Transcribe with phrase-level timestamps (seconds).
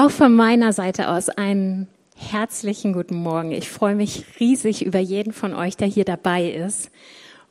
[0.00, 1.86] Auch von meiner Seite aus einen
[2.16, 3.52] herzlichen guten Morgen.
[3.52, 6.90] Ich freue mich riesig über jeden von euch, der hier dabei ist.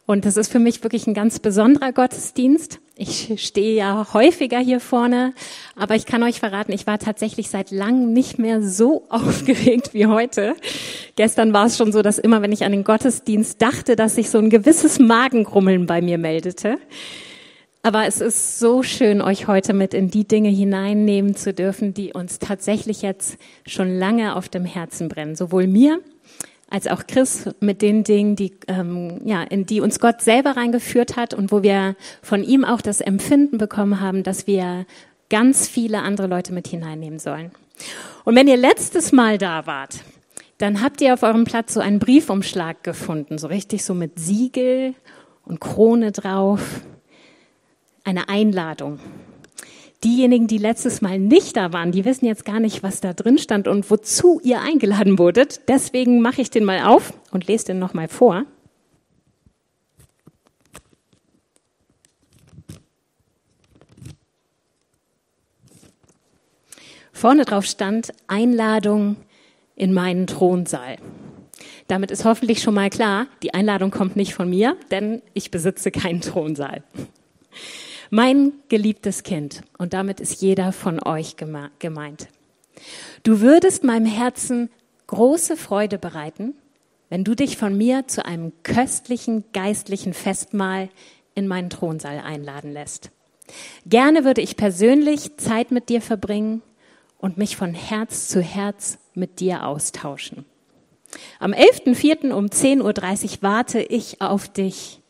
[0.07, 2.79] Und das ist für mich wirklich ein ganz besonderer Gottesdienst.
[2.95, 5.35] Ich stehe ja häufiger hier vorne,
[5.75, 10.07] aber ich kann euch verraten, ich war tatsächlich seit langem nicht mehr so aufgeregt wie
[10.07, 10.55] heute.
[11.17, 14.31] Gestern war es schon so, dass immer, wenn ich an den Gottesdienst dachte, dass sich
[14.31, 16.79] so ein gewisses Magengrummeln bei mir meldete.
[17.81, 22.11] Aber es ist so schön, euch heute mit in die Dinge hineinnehmen zu dürfen, die
[22.11, 25.35] uns tatsächlich jetzt schon lange auf dem Herzen brennen.
[25.35, 26.01] Sowohl mir
[26.69, 31.15] als auch Chris mit den Dingen, die, ähm, ja, in die uns Gott selber reingeführt
[31.15, 34.85] hat und wo wir von ihm auch das Empfinden bekommen haben, dass wir
[35.29, 37.51] ganz viele andere Leute mit hineinnehmen sollen.
[38.25, 40.03] Und wenn ihr letztes Mal da wart,
[40.57, 44.95] dann habt ihr auf eurem Platz so einen Briefumschlag gefunden, so richtig so mit Siegel
[45.45, 46.81] und Krone drauf
[48.03, 48.99] eine Einladung.
[50.03, 53.37] Diejenigen, die letztes Mal nicht da waren, die wissen jetzt gar nicht, was da drin
[53.37, 55.67] stand und wozu ihr eingeladen wurdet.
[55.67, 58.45] Deswegen mache ich den mal auf und lese den nochmal vor.
[67.11, 69.17] Vorne drauf stand Einladung
[69.75, 70.95] in meinen Thronsaal.
[71.89, 75.91] Damit ist hoffentlich schon mal klar, die Einladung kommt nicht von mir, denn ich besitze
[75.91, 76.83] keinen Thronsaal.
[78.11, 82.27] Mein geliebtes Kind, und damit ist jeder von euch gemeint.
[83.21, 84.69] Du würdest meinem Herzen
[85.05, 86.55] große Freude bereiten,
[87.09, 90.89] wenn du dich von mir zu einem köstlichen geistlichen Festmahl
[91.35, 93.11] in meinen Thronsaal einladen lässt.
[93.85, 96.63] Gerne würde ich persönlich Zeit mit dir verbringen
[97.19, 100.45] und mich von Herz zu Herz mit dir austauschen.
[101.39, 102.31] Am 11.04.
[102.31, 105.01] um 10.30 Uhr warte ich auf dich,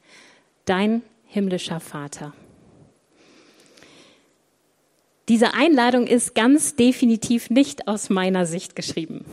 [0.65, 2.33] dein himmlischer Vater.
[5.29, 9.23] Diese Einladung ist ganz definitiv nicht aus meiner Sicht geschrieben,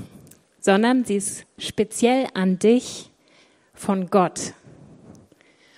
[0.61, 3.11] sondern sie ist speziell an dich
[3.73, 4.53] von Gott.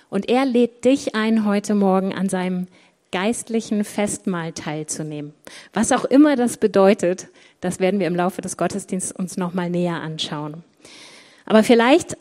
[0.09, 2.67] Und er lädt dich ein, heute Morgen an seinem
[3.13, 5.33] geistlichen Festmahl teilzunehmen.
[5.71, 7.29] Was auch immer das bedeutet,
[7.61, 10.65] das werden wir im Laufe des Gottesdienstes uns nochmal näher anschauen.
[11.45, 12.17] Aber vielleicht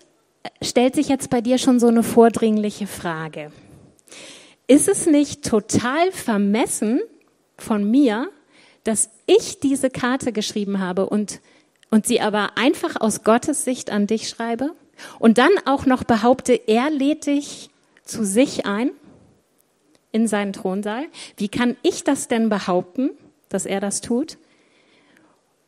[0.62, 3.50] stellt sich jetzt bei dir schon so eine vordringliche Frage.
[4.68, 7.00] Ist es nicht total vermessen,
[7.58, 8.30] von mir,
[8.84, 11.40] dass ich diese Karte geschrieben habe und,
[11.90, 14.72] und sie aber einfach aus Gottes Sicht an dich schreibe
[15.18, 17.70] und dann auch noch behaupte, er lädt dich
[18.04, 18.90] zu sich ein
[20.12, 21.06] in seinen Thronsaal.
[21.36, 23.10] Wie kann ich das denn behaupten,
[23.48, 24.38] dass er das tut?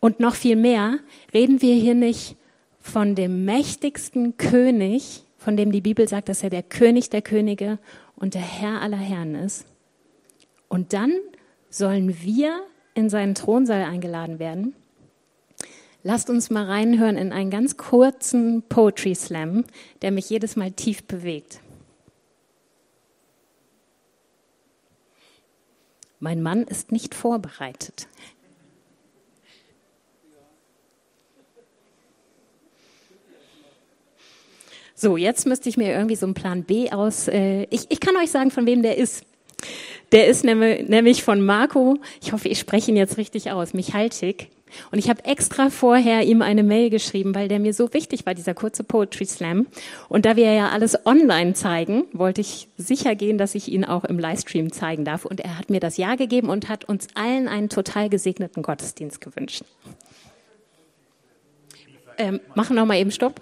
[0.00, 0.98] Und noch viel mehr,
[1.34, 2.36] reden wir hier nicht
[2.80, 7.78] von dem mächtigsten König, von dem die Bibel sagt, dass er der König der Könige
[8.16, 9.66] und der Herr aller Herren ist.
[10.68, 11.12] Und dann
[11.70, 12.60] sollen wir
[12.94, 14.74] in seinen Thronsaal eingeladen werden.
[16.02, 19.64] Lasst uns mal reinhören in einen ganz kurzen Poetry Slam,
[20.02, 21.60] der mich jedes Mal tief bewegt.
[26.18, 28.06] Mein Mann ist nicht vorbereitet.
[34.94, 37.26] So, jetzt müsste ich mir irgendwie so einen Plan B aus.
[37.26, 39.24] Äh, ich, ich kann euch sagen, von wem der ist.
[40.12, 44.48] Der ist nämlich von Marco, ich hoffe, ich spreche ihn jetzt richtig aus, Michaltik.
[44.90, 48.34] Und ich habe extra vorher ihm eine Mail geschrieben, weil der mir so wichtig war,
[48.34, 49.66] dieser kurze Poetry Slam.
[50.08, 54.04] Und da wir ja alles online zeigen, wollte ich sicher gehen, dass ich ihn auch
[54.04, 55.24] im Livestream zeigen darf.
[55.24, 59.20] Und er hat mir das Ja gegeben und hat uns allen einen total gesegneten Gottesdienst
[59.20, 59.62] gewünscht.
[62.18, 63.40] Ähm, machen noch mal eben Stopp.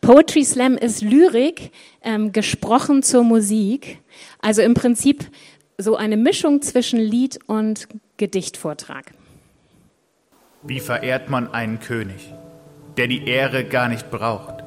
[0.00, 1.70] Poetry Slam ist Lyrik
[2.02, 3.98] ähm, gesprochen zur Musik.
[4.40, 5.30] Also im Prinzip
[5.82, 9.12] so eine Mischung zwischen Lied und Gedichtvortrag.
[10.62, 12.32] Wie verehrt man einen König,
[12.96, 14.64] der die Ehre gar nicht braucht,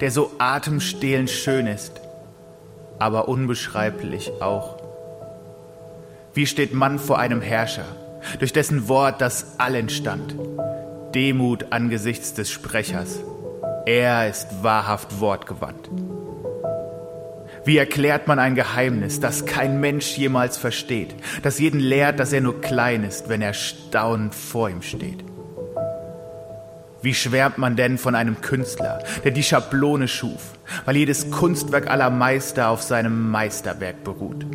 [0.00, 2.00] der so atemstehlend schön ist,
[2.98, 4.76] aber unbeschreiblich auch?
[6.34, 7.86] Wie steht man vor einem Herrscher,
[8.38, 10.34] durch dessen Wort das All entstand?
[11.14, 13.20] Demut angesichts des Sprechers.
[13.86, 15.88] Er ist wahrhaft wortgewandt.
[17.68, 22.40] Wie erklärt man ein Geheimnis, das kein Mensch jemals versteht, das jeden lehrt, dass er
[22.40, 25.22] nur klein ist, wenn er staunend vor ihm steht?
[27.02, 30.54] Wie schwärmt man denn von einem Künstler, der die Schablone schuf,
[30.86, 34.46] weil jedes Kunstwerk aller Meister auf seinem Meisterwerk beruht?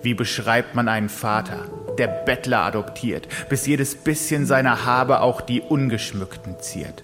[0.00, 1.66] Wie beschreibt man einen Vater,
[1.98, 7.02] der Bettler adoptiert, bis jedes bisschen seiner Habe auch die Ungeschmückten ziert?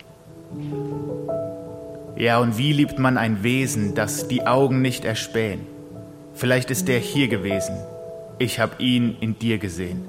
[2.19, 5.61] Ja, und wie liebt man ein Wesen, das die Augen nicht erspähen?
[6.35, 7.77] Vielleicht ist er hier gewesen.
[8.41, 10.09] Ich hab ihn in dir gesehen.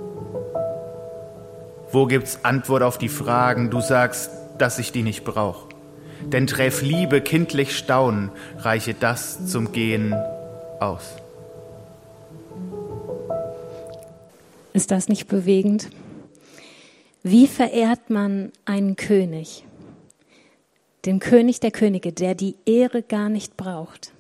[1.92, 3.70] Wo gibt's Antwort auf die Fragen?
[3.70, 5.68] Du sagst, dass ich die nicht brauch.
[6.24, 10.16] Denn treff Liebe, kindlich Staunen, reiche das zum Gehen
[10.80, 11.14] aus.
[14.74, 15.92] Ist das nicht bewegend?
[17.22, 19.64] Wie verehrt man einen König?
[21.06, 24.14] Den König der Könige, der die Ehre gar nicht braucht,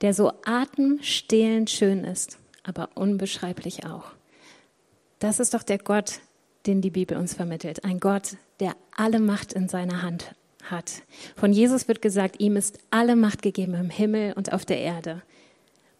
[0.00, 4.12] der so atemstehlend schön ist, aber unbeschreiblich auch.
[5.20, 6.20] Das ist doch der Gott,
[6.66, 7.84] den die Bibel uns vermittelt.
[7.84, 11.02] Ein Gott, der alle Macht in seiner Hand hat.
[11.36, 15.22] Von Jesus wird gesagt, ihm ist alle Macht gegeben im Himmel und auf der Erde.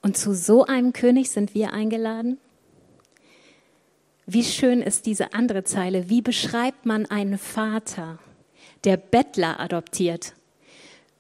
[0.03, 2.39] Und zu so einem König sind wir eingeladen?
[4.27, 6.09] Wie schön ist diese andere Zeile.
[6.09, 8.19] Wie beschreibt man einen Vater,
[8.85, 10.35] der Bettler adoptiert,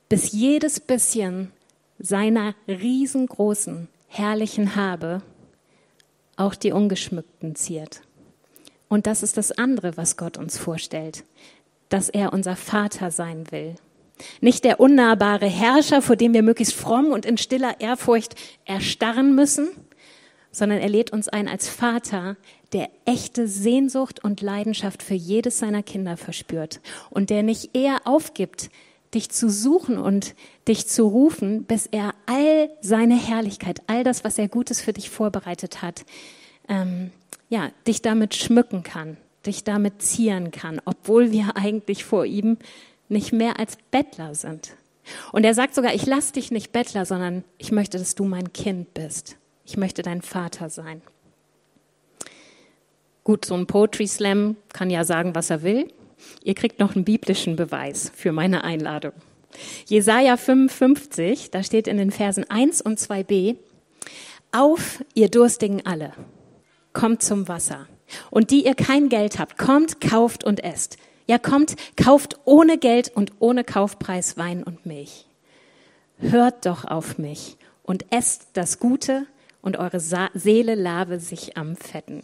[0.08, 1.52] bis jedes bisschen
[1.98, 5.22] seiner riesengroßen, herrlichen Habe
[6.36, 8.02] auch die ungeschmückten ziert?
[8.88, 11.24] Und das ist das andere, was Gott uns vorstellt,
[11.88, 13.74] dass er unser Vater sein will.
[14.40, 19.68] Nicht der unnahbare Herrscher, vor dem wir möglichst fromm und in stiller Ehrfurcht erstarren müssen,
[20.54, 22.36] sondern er lädt uns ein als Vater,
[22.72, 26.80] der echte Sehnsucht und Leidenschaft für jedes seiner Kinder verspürt
[27.10, 28.70] und der nicht eher aufgibt,
[29.14, 30.34] dich zu suchen und
[30.66, 35.10] dich zu rufen, bis er all seine Herrlichkeit, all das, was er Gutes für dich
[35.10, 36.04] vorbereitet hat,
[36.68, 37.10] ähm,
[37.48, 39.16] ja, dich damit schmücken kann,
[39.46, 42.58] dich damit zieren kann, obwohl wir eigentlich vor ihm
[43.08, 44.72] nicht mehr als Bettler sind.
[45.32, 48.52] Und er sagt sogar, ich lass dich nicht Bettler, sondern ich möchte, dass du mein
[48.52, 49.36] Kind bist.
[49.64, 51.02] Ich möchte dein Vater sein.
[53.24, 55.88] Gut, so ein Poetry Slam kann ja sagen, was er will.
[56.42, 59.12] Ihr kriegt noch einen biblischen Beweis für meine Einladung.
[59.86, 63.56] Jesaja 55, da steht in den Versen 1 und 2b,
[64.52, 66.12] auf, ihr Durstigen alle,
[66.92, 67.86] kommt zum Wasser.
[68.30, 70.98] Und die ihr kein Geld habt, kommt, kauft und esst.
[71.26, 75.26] Ja, kommt, kauft ohne Geld und ohne Kaufpreis Wein und Milch.
[76.18, 79.26] Hört doch auf mich und esst das Gute
[79.64, 82.22] und eure Seele labe sich am Fetten.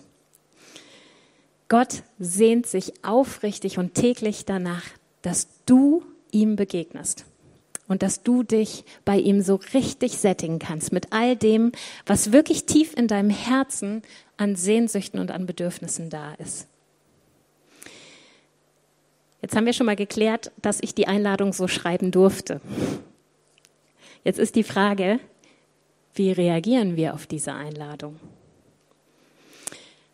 [1.68, 4.82] Gott sehnt sich aufrichtig und täglich danach,
[5.22, 7.24] dass du ihm begegnest
[7.88, 11.72] und dass du dich bei ihm so richtig sättigen kannst mit all dem,
[12.04, 14.02] was wirklich tief in deinem Herzen
[14.36, 16.66] an Sehnsüchten und an Bedürfnissen da ist.
[19.40, 22.60] Jetzt haben wir schon mal geklärt, dass ich die Einladung so schreiben durfte.
[24.24, 25.20] Jetzt ist die Frage,
[26.14, 28.18] wie reagieren wir auf diese Einladung?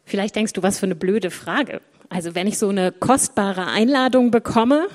[0.05, 1.81] Vielleicht denkst du, was für eine blöde Frage.
[2.09, 4.89] Also wenn ich so eine kostbare Einladung bekomme,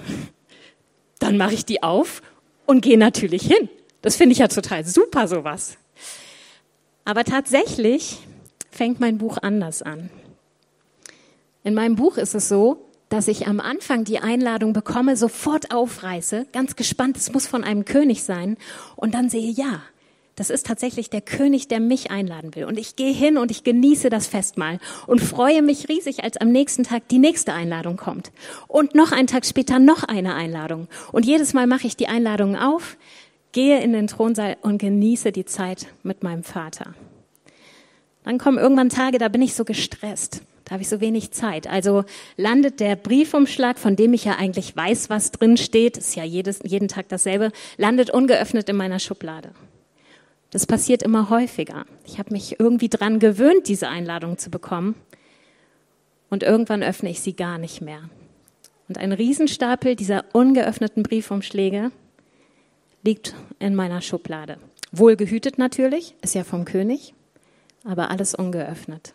[1.20, 2.22] dann mache ich die auf
[2.66, 3.70] und gehe natürlich hin.
[4.02, 5.78] Das finde ich ja total super, sowas.
[7.04, 8.20] Aber tatsächlich
[8.72, 10.10] fängt mein Buch anders an.
[11.64, 16.48] In meinem Buch ist es so, dass ich am Anfang die Einladung bekomme, sofort aufreiße,
[16.54, 18.58] ganz gespannt, es muss von einem König sein,
[18.96, 19.82] und dann sehe, ja,
[20.42, 22.64] das ist tatsächlich der König, der mich einladen will.
[22.66, 26.52] Und ich gehe hin und ich genieße das Festmahl und freue mich riesig, als am
[26.52, 28.32] nächsten Tag die nächste Einladung kommt.
[28.68, 30.88] Und noch einen Tag später noch eine Einladung.
[31.12, 32.98] Und jedes Mal mache ich die Einladungen auf,
[33.52, 36.96] gehe in den Thronsaal und genieße die Zeit mit meinem Vater.
[38.24, 40.42] Dann kommen irgendwann Tage, da bin ich so gestresst.
[40.66, 41.68] Da habe ich so wenig Zeit.
[41.68, 42.04] Also
[42.36, 46.62] landet der Briefumschlag, von dem ich ja eigentlich weiß, was drin steht, ist ja jedes,
[46.64, 49.52] jeden Tag dasselbe, landet ungeöffnet in meiner Schublade.
[50.52, 51.86] Das passiert immer häufiger.
[52.06, 54.96] Ich habe mich irgendwie dran gewöhnt, diese Einladung zu bekommen.
[56.30, 58.10] Und irgendwann öffne ich sie gar nicht mehr.
[58.88, 61.92] Und ein Riesenstapel dieser ungeöffneten Briefumschläge
[63.04, 64.58] liegt in meiner Schublade.
[64.92, 67.14] Wohlgehütet natürlich, ist ja vom König,
[67.86, 69.14] aber alles ungeöffnet.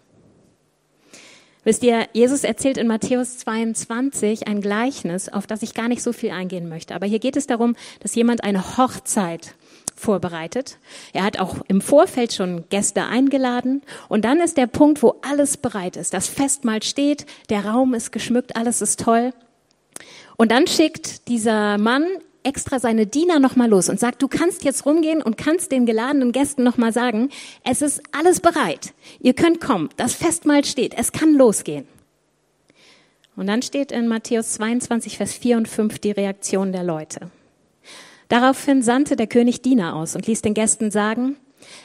[1.64, 6.12] Wisst ihr, Jesus erzählt in Matthäus 22 ein Gleichnis, auf das ich gar nicht so
[6.12, 6.94] viel eingehen möchte.
[6.94, 9.54] Aber hier geht es darum, dass jemand eine Hochzeit
[9.96, 10.78] vorbereitet.
[11.12, 13.82] Er hat auch im Vorfeld schon Gäste eingeladen.
[14.08, 16.14] Und dann ist der Punkt, wo alles bereit ist.
[16.14, 19.32] Das Festmahl steht, der Raum ist geschmückt, alles ist toll.
[20.36, 22.04] Und dann schickt dieser Mann
[22.46, 26.30] extra seine Diener nochmal los und sagt, du kannst jetzt rumgehen und kannst den geladenen
[26.30, 27.30] Gästen nochmal sagen,
[27.64, 28.94] es ist alles bereit.
[29.18, 29.88] Ihr könnt kommen.
[29.96, 30.94] Das Festmahl steht.
[30.96, 31.88] Es kann losgehen.
[33.34, 37.30] Und dann steht in Matthäus 22, Vers 4 und 5 die Reaktion der Leute.
[38.28, 41.36] Daraufhin sandte der König Diener aus und ließ den Gästen sagen,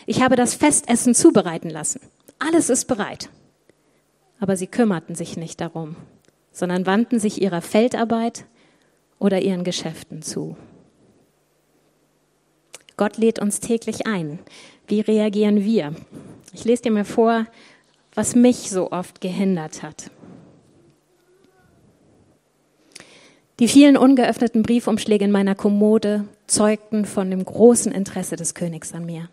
[0.05, 2.01] ich habe das Festessen zubereiten lassen.
[2.39, 3.29] Alles ist bereit.
[4.39, 5.95] Aber sie kümmerten sich nicht darum,
[6.51, 8.45] sondern wandten sich ihrer Feldarbeit
[9.19, 10.57] oder ihren Geschäften zu.
[12.97, 14.39] Gott lädt uns täglich ein.
[14.87, 15.95] Wie reagieren wir?
[16.53, 17.45] Ich lese dir mal vor,
[18.13, 20.11] was mich so oft gehindert hat.
[23.61, 29.05] Die vielen ungeöffneten Briefumschläge in meiner Kommode zeugten von dem großen Interesse des Königs an
[29.05, 29.29] mir.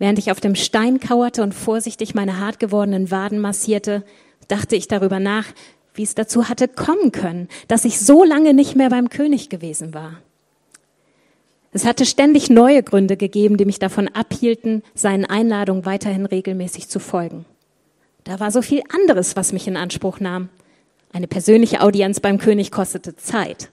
[0.00, 4.02] Während ich auf dem Stein kauerte und vorsichtig meine hart gewordenen Waden massierte,
[4.48, 5.46] dachte ich darüber nach,
[5.94, 9.94] wie es dazu hatte kommen können, dass ich so lange nicht mehr beim König gewesen
[9.94, 10.14] war.
[11.70, 16.98] Es hatte ständig neue Gründe gegeben, die mich davon abhielten, seinen Einladungen weiterhin regelmäßig zu
[16.98, 17.44] folgen.
[18.24, 20.48] Da war so viel anderes, was mich in Anspruch nahm.
[21.14, 23.70] Eine persönliche Audienz beim König kostete Zeit.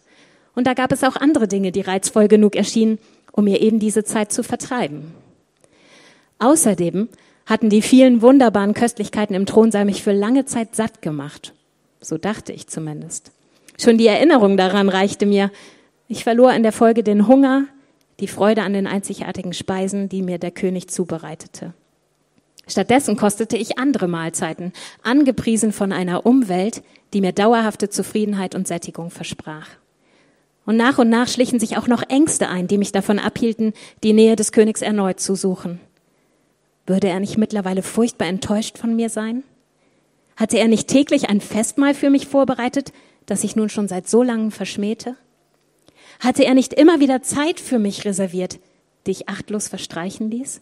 [0.53, 2.99] Und da gab es auch andere Dinge, die reizvoll genug erschienen,
[3.31, 5.11] um mir eben diese Zeit zu vertreiben.
[6.37, 7.09] Außerdem
[7.47, 11.53] hatten die vielen wunderbaren Köstlichkeiten im Thronsaal mich für lange Zeit satt gemacht.
[11.99, 13.31] So dachte ich zumindest.
[13.79, 15.49] Schon die Erinnerung daran reichte mir.
[16.07, 17.65] Ich verlor in der Folge den Hunger,
[18.19, 21.73] die Freude an den einzigartigen Speisen, die mir der König zubereitete.
[22.67, 26.83] Stattdessen kostete ich andere Mahlzeiten, angepriesen von einer Umwelt,
[27.13, 29.67] die mir dauerhafte Zufriedenheit und Sättigung versprach.
[30.65, 34.13] Und nach und nach schlichen sich auch noch Ängste ein, die mich davon abhielten, die
[34.13, 35.79] Nähe des Königs erneut zu suchen.
[36.85, 39.43] Würde er nicht mittlerweile furchtbar enttäuscht von mir sein?
[40.35, 42.93] Hatte er nicht täglich ein Festmahl für mich vorbereitet,
[43.25, 45.15] das ich nun schon seit so langem verschmähte?
[46.19, 48.59] Hatte er nicht immer wieder Zeit für mich reserviert,
[49.05, 50.61] die ich achtlos verstreichen ließ?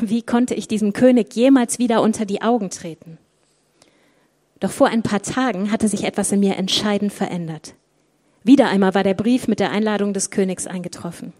[0.00, 3.18] Wie konnte ich diesem König jemals wieder unter die Augen treten?
[4.62, 7.74] Doch vor ein paar Tagen hatte sich etwas in mir entscheidend verändert.
[8.44, 11.32] Wieder einmal war der Brief mit der Einladung des Königs eingetroffen.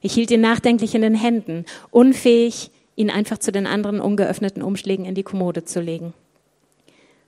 [0.00, 5.04] Ich hielt ihn nachdenklich in den Händen, unfähig, ihn einfach zu den anderen ungeöffneten Umschlägen
[5.04, 6.14] in die Kommode zu legen.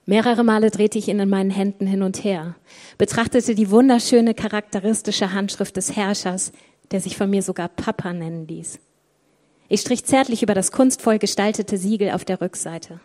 [0.07, 2.55] Mehrere Male drehte ich ihn in meinen Händen hin und her,
[2.97, 6.53] betrachtete die wunderschöne charakteristische Handschrift des Herrschers,
[6.89, 8.79] der sich von mir sogar Papa nennen ließ.
[9.69, 12.99] Ich strich zärtlich über das kunstvoll gestaltete Siegel auf der Rückseite.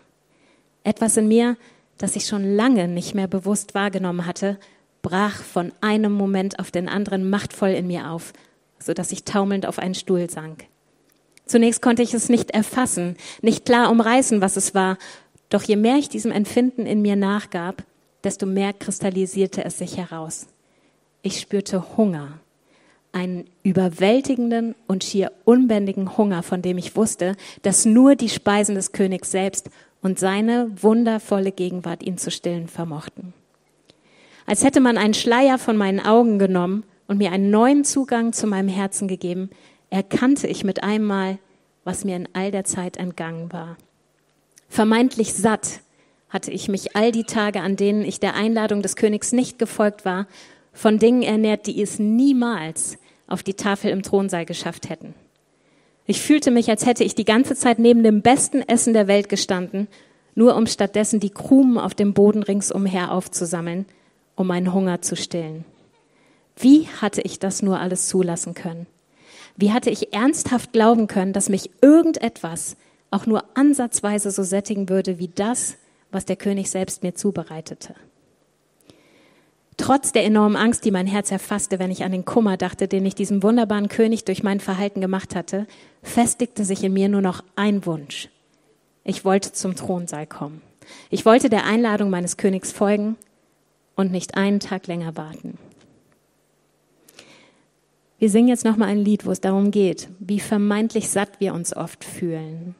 [0.84, 1.58] Etwas in mir,
[2.02, 4.58] das ich schon lange nicht mehr bewusst wahrgenommen hatte,
[5.02, 8.32] brach von einem Moment auf den anderen machtvoll in mir auf,
[8.80, 10.64] so dass ich taumelnd auf einen Stuhl sank.
[11.46, 14.98] Zunächst konnte ich es nicht erfassen, nicht klar umreißen, was es war,
[15.48, 17.84] doch je mehr ich diesem Empfinden in mir nachgab,
[18.24, 20.48] desto mehr kristallisierte es sich heraus.
[21.22, 22.40] Ich spürte Hunger,
[23.12, 28.90] einen überwältigenden und schier unbändigen Hunger, von dem ich wusste, dass nur die Speisen des
[28.90, 29.70] Königs selbst
[30.02, 33.32] und seine wundervolle Gegenwart ihn zu stillen vermochten.
[34.44, 38.46] Als hätte man einen Schleier von meinen Augen genommen und mir einen neuen Zugang zu
[38.46, 39.50] meinem Herzen gegeben,
[39.90, 41.38] erkannte ich mit einmal,
[41.84, 43.76] was mir in all der Zeit entgangen war.
[44.68, 45.80] Vermeintlich satt
[46.28, 50.04] hatte ich mich all die Tage, an denen ich der Einladung des Königs nicht gefolgt
[50.04, 50.26] war,
[50.72, 55.14] von Dingen ernährt, die es niemals auf die Tafel im Thronsaal geschafft hätten.
[56.06, 59.28] Ich fühlte mich, als hätte ich die ganze Zeit neben dem besten Essen der Welt
[59.28, 59.88] gestanden,
[60.34, 63.86] nur um stattdessen die Krumen auf dem Boden ringsumher aufzusammeln,
[64.34, 65.64] um meinen Hunger zu stillen.
[66.56, 68.86] Wie hatte ich das nur alles zulassen können?
[69.56, 72.76] Wie hatte ich ernsthaft glauben können, dass mich irgendetwas
[73.10, 75.76] auch nur ansatzweise so sättigen würde wie das,
[76.10, 77.94] was der König selbst mir zubereitete?
[79.76, 83.06] Trotz der enormen Angst, die mein Herz erfasste, wenn ich an den Kummer dachte, den
[83.06, 85.66] ich diesem wunderbaren König durch mein Verhalten gemacht hatte,
[86.02, 88.28] festigte sich in mir nur noch ein Wunsch.
[89.04, 90.62] Ich wollte zum Thronsaal kommen.
[91.10, 93.16] Ich wollte der Einladung meines Königs folgen
[93.96, 95.58] und nicht einen Tag länger warten.
[98.18, 101.74] Wir singen jetzt nochmal ein Lied, wo es darum geht, wie vermeintlich satt wir uns
[101.76, 102.76] oft fühlen.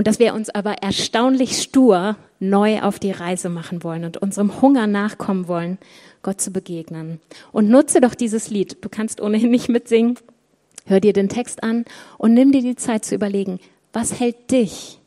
[0.00, 4.62] Und dass wir uns aber erstaunlich stur neu auf die Reise machen wollen und unserem
[4.62, 5.76] Hunger nachkommen wollen,
[6.22, 7.20] Gott zu begegnen.
[7.52, 8.78] Und nutze doch dieses Lied.
[8.80, 10.18] Du kannst ohnehin nicht mitsingen.
[10.86, 11.84] Hör dir den Text an
[12.16, 13.60] und nimm dir die Zeit zu überlegen,
[13.92, 15.00] was hält dich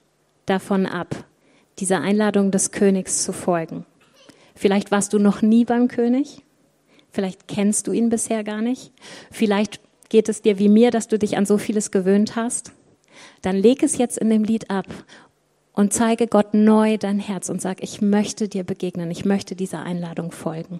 [0.46, 1.26] davon ab,
[1.80, 3.88] dieser Einladung des Königs zu folgen?
[4.54, 6.44] Vielleicht warst du noch nie beim König.
[7.10, 8.92] Vielleicht kennst du ihn bisher gar nicht.
[9.32, 12.74] Vielleicht geht es dir wie mir, dass du dich an so vieles gewöhnt hast
[13.41, 14.88] dann leg es jetzt in dem Lied ab
[15.74, 19.84] und zeige Gott neu dein Herz und sag, ich möchte dir begegnen, ich möchte dieser
[19.84, 20.79] Einladung folgen.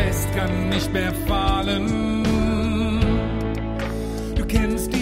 [0.00, 2.24] fest, kann nicht mehr fallen.
[4.34, 4.99] Du kennst die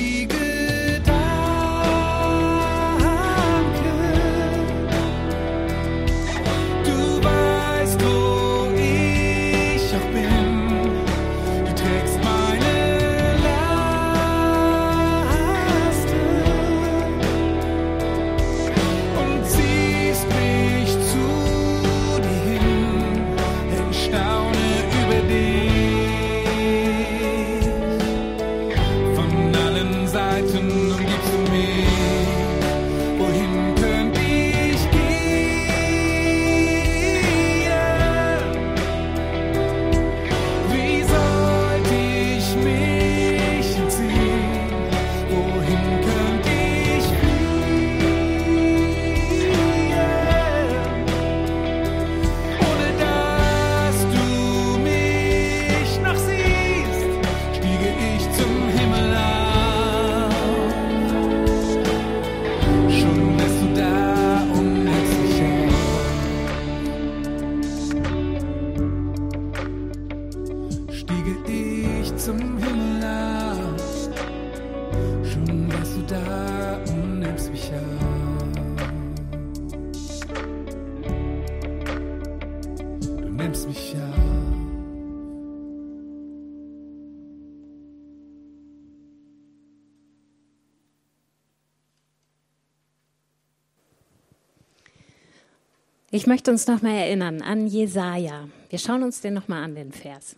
[96.29, 98.49] möchte uns nochmal erinnern an Jesaja.
[98.69, 100.37] Wir schauen uns den nochmal an, den Vers.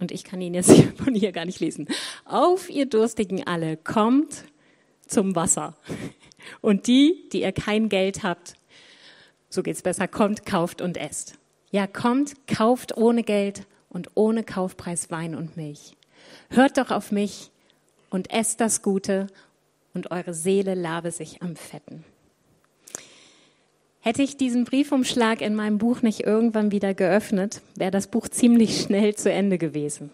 [0.00, 1.88] Und ich kann ihn jetzt von hier gar nicht lesen.
[2.24, 4.44] Auf ihr Durstigen alle, kommt
[5.06, 5.76] zum Wasser.
[6.60, 8.54] Und die, die ihr kein Geld habt,
[9.54, 11.38] so geht's besser, kommt, kauft und esst.
[11.70, 15.96] Ja, kommt, kauft ohne Geld und ohne Kaufpreis Wein und Milch.
[16.50, 17.50] Hört doch auf mich
[18.10, 19.28] und esst das Gute
[19.94, 22.04] und eure Seele labe sich am Fetten.
[24.00, 28.82] Hätte ich diesen Briefumschlag in meinem Buch nicht irgendwann wieder geöffnet, wäre das Buch ziemlich
[28.82, 30.10] schnell zu Ende gewesen.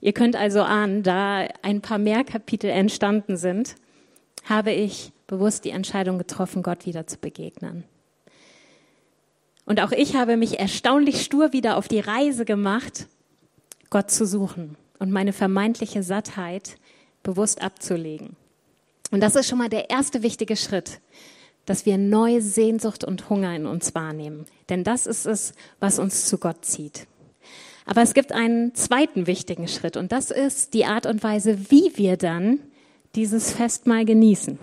[0.00, 3.76] Ihr könnt also ahnen, da ein paar mehr Kapitel entstanden sind,
[4.44, 7.84] habe ich bewusst die Entscheidung getroffen, Gott wieder zu begegnen.
[9.68, 13.06] Und auch ich habe mich erstaunlich stur wieder auf die Reise gemacht,
[13.90, 16.78] Gott zu suchen und meine vermeintliche Sattheit
[17.22, 18.34] bewusst abzulegen.
[19.10, 21.02] Und das ist schon mal der erste wichtige Schritt,
[21.66, 24.46] dass wir neue Sehnsucht und Hunger in uns wahrnehmen.
[24.70, 27.06] Denn das ist es, was uns zu Gott zieht.
[27.84, 31.92] Aber es gibt einen zweiten wichtigen Schritt und das ist die Art und Weise, wie
[31.96, 32.60] wir dann
[33.14, 34.58] dieses Festmahl genießen.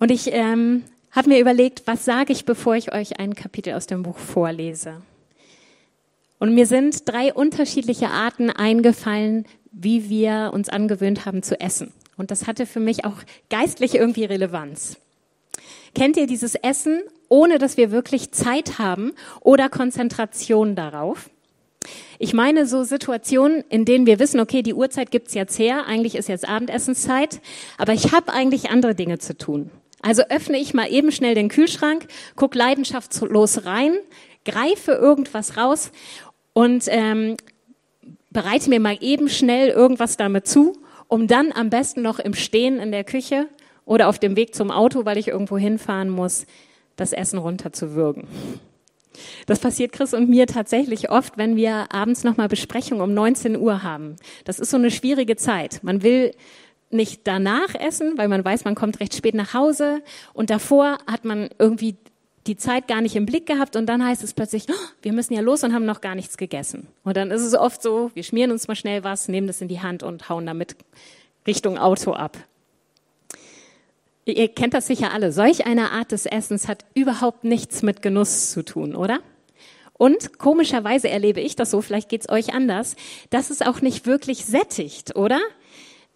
[0.00, 0.82] Und ich ähm,
[1.18, 5.02] habe mir überlegt, was sage ich, bevor ich euch ein Kapitel aus dem Buch vorlese.
[6.38, 11.92] Und mir sind drei unterschiedliche Arten eingefallen, wie wir uns angewöhnt haben zu essen.
[12.16, 13.16] Und das hatte für mich auch
[13.50, 14.98] geistlich irgendwie Relevanz.
[15.92, 21.30] Kennt ihr dieses Essen, ohne dass wir wirklich Zeit haben oder Konzentration darauf?
[22.20, 26.14] Ich meine so Situationen, in denen wir wissen, okay, die Uhrzeit gibt's jetzt her, eigentlich
[26.14, 27.40] ist jetzt Abendessenszeit,
[27.76, 29.72] aber ich habe eigentlich andere Dinge zu tun.
[30.08, 33.92] Also öffne ich mal eben schnell den Kühlschrank, guck leidenschaftslos rein,
[34.46, 35.92] greife irgendwas raus
[36.54, 37.36] und ähm,
[38.30, 40.72] bereite mir mal eben schnell irgendwas damit zu,
[41.08, 43.48] um dann am besten noch im Stehen in der Küche
[43.84, 46.46] oder auf dem Weg zum Auto, weil ich irgendwo hinfahren muss,
[46.96, 48.26] das Essen runterzuwürgen.
[49.44, 53.82] Das passiert Chris und mir tatsächlich oft, wenn wir abends nochmal Besprechung um 19 Uhr
[53.82, 54.16] haben.
[54.46, 55.80] Das ist so eine schwierige Zeit.
[55.82, 56.32] Man will
[56.90, 61.24] nicht danach essen, weil man weiß, man kommt recht spät nach Hause und davor hat
[61.24, 61.96] man irgendwie
[62.46, 65.34] die Zeit gar nicht im Blick gehabt und dann heißt es plötzlich, oh, wir müssen
[65.34, 66.88] ja los und haben noch gar nichts gegessen.
[67.04, 69.68] Und dann ist es oft so, wir schmieren uns mal schnell was, nehmen das in
[69.68, 70.76] die Hand und hauen damit
[71.46, 72.38] Richtung Auto ab.
[74.24, 75.32] Ihr kennt das sicher alle.
[75.32, 79.20] Solch eine Art des Essens hat überhaupt nichts mit Genuss zu tun, oder?
[79.94, 82.94] Und komischerweise erlebe ich das so, vielleicht geht's euch anders,
[83.30, 85.40] dass es auch nicht wirklich sättigt, oder?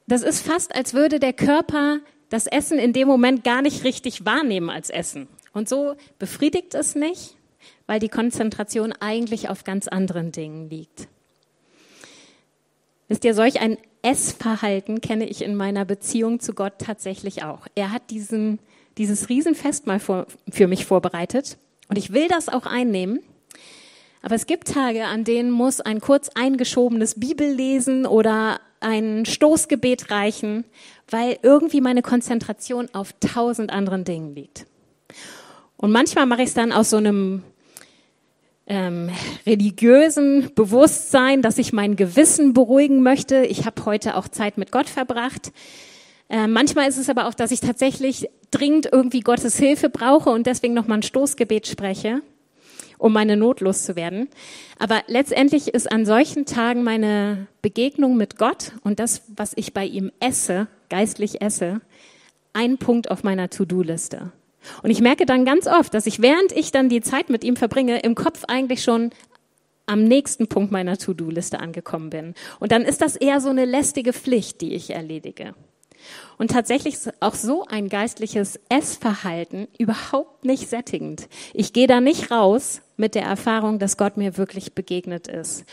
[0.07, 4.25] Das ist fast, als würde der Körper das Essen in dem Moment gar nicht richtig
[4.25, 5.29] wahrnehmen als Essen.
[5.53, 7.37] Und so befriedigt es nicht,
[7.87, 11.09] weil die Konzentration eigentlich auf ganz anderen Dingen liegt.
[13.09, 17.67] Wisst ihr, solch ein Essverhalten kenne ich in meiner Beziehung zu Gott tatsächlich auch.
[17.75, 18.59] Er hat diesen,
[18.97, 23.21] dieses Riesenfest mal vor, für mich vorbereitet und ich will das auch einnehmen.
[24.23, 30.65] Aber es gibt Tage, an denen muss ein kurz eingeschobenes Bibellesen oder ein Stoßgebet reichen,
[31.09, 34.67] weil irgendwie meine Konzentration auf tausend anderen Dingen liegt.
[35.77, 37.43] Und manchmal mache ich es dann aus so einem
[38.67, 39.11] ähm,
[39.47, 43.45] religiösen Bewusstsein, dass ich mein Gewissen beruhigen möchte.
[43.45, 45.53] Ich habe heute auch Zeit mit Gott verbracht.
[46.29, 50.47] Äh, manchmal ist es aber auch, dass ich tatsächlich dringend irgendwie Gottes Hilfe brauche und
[50.47, 52.23] deswegen noch mal ein Stoßgebet spreche,
[53.03, 54.29] um meine Not loszuwerden.
[54.79, 59.85] Aber letztendlich ist an solchen Tagen meine Begegnung mit Gott und das, was ich bei
[59.85, 61.81] ihm esse, geistlich esse,
[62.53, 64.31] ein Punkt auf meiner To-Do-Liste.
[64.85, 67.57] Und ich merke dann ganz oft, dass ich, während ich dann die Zeit mit ihm
[67.57, 69.11] verbringe, im Kopf eigentlich schon
[69.87, 72.35] am nächsten Punkt meiner To-Do-Liste angekommen bin.
[72.61, 75.55] Und dann ist das eher so eine lästige Pflicht, die ich erledige.
[76.39, 81.29] Und tatsächlich ist auch so ein geistliches Essverhalten überhaupt nicht sättigend.
[81.55, 85.65] Ich gehe da nicht raus mit der Erfahrung, dass Gott mir wirklich begegnet ist.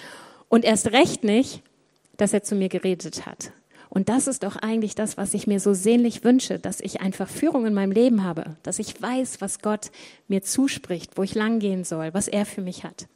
[0.50, 1.62] Und erst recht nicht,
[2.18, 3.54] dass er zu mir geredet hat.
[3.88, 7.30] Und das ist doch eigentlich das, was ich mir so sehnlich wünsche, dass ich einfach
[7.30, 9.92] Führung in meinem Leben habe, dass ich weiß, was Gott
[10.28, 13.08] mir zuspricht, wo ich langgehen soll, was er für mich hat.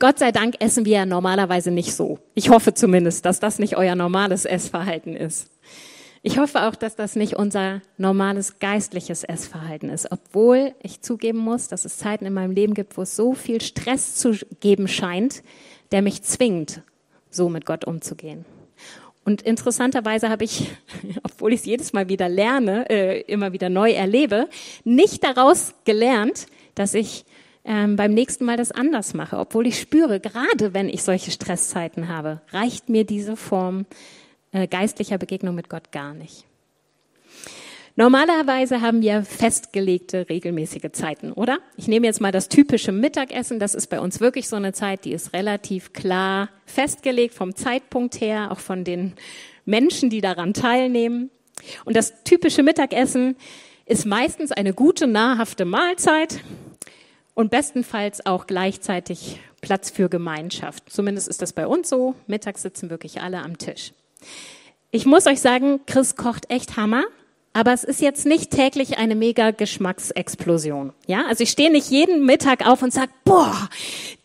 [0.00, 2.18] Gott sei Dank essen wir ja normalerweise nicht so.
[2.34, 5.48] Ich hoffe zumindest, dass das nicht euer normales Essverhalten ist.
[6.22, 11.68] Ich hoffe auch, dass das nicht unser normales geistliches Essverhalten ist, obwohl ich zugeben muss,
[11.68, 15.42] dass es Zeiten in meinem Leben gibt, wo es so viel Stress zu geben scheint,
[15.92, 16.82] der mich zwingt,
[17.30, 18.44] so mit Gott umzugehen.
[19.24, 20.70] Und interessanterweise habe ich,
[21.22, 24.48] obwohl ich es jedes Mal wieder lerne, äh, immer wieder neu erlebe,
[24.84, 27.24] nicht daraus gelernt, dass ich
[27.64, 32.08] ähm, beim nächsten Mal das anders mache, obwohl ich spüre, gerade wenn ich solche Stresszeiten
[32.08, 33.84] habe, reicht mir diese Form
[34.52, 36.44] äh, geistlicher Begegnung mit Gott gar nicht.
[37.96, 41.58] Normalerweise haben wir festgelegte, regelmäßige Zeiten, oder?
[41.76, 43.58] Ich nehme jetzt mal das typische Mittagessen.
[43.58, 48.20] Das ist bei uns wirklich so eine Zeit, die ist relativ klar festgelegt vom Zeitpunkt
[48.20, 49.14] her, auch von den
[49.64, 51.30] Menschen, die daran teilnehmen.
[51.84, 53.34] Und das typische Mittagessen
[53.84, 56.38] ist meistens eine gute, nahrhafte Mahlzeit
[57.34, 60.88] und bestenfalls auch gleichzeitig Platz für Gemeinschaft.
[60.88, 62.14] Zumindest ist das bei uns so.
[62.28, 63.92] Mittags sitzen wirklich alle am Tisch.
[64.90, 67.04] Ich muss euch sagen, Chris kocht echt Hammer.
[67.54, 70.92] Aber es ist jetzt nicht täglich eine mega Geschmacksexplosion.
[71.08, 73.68] Ja, also ich stehe nicht jeden Mittag auf und sage, boah,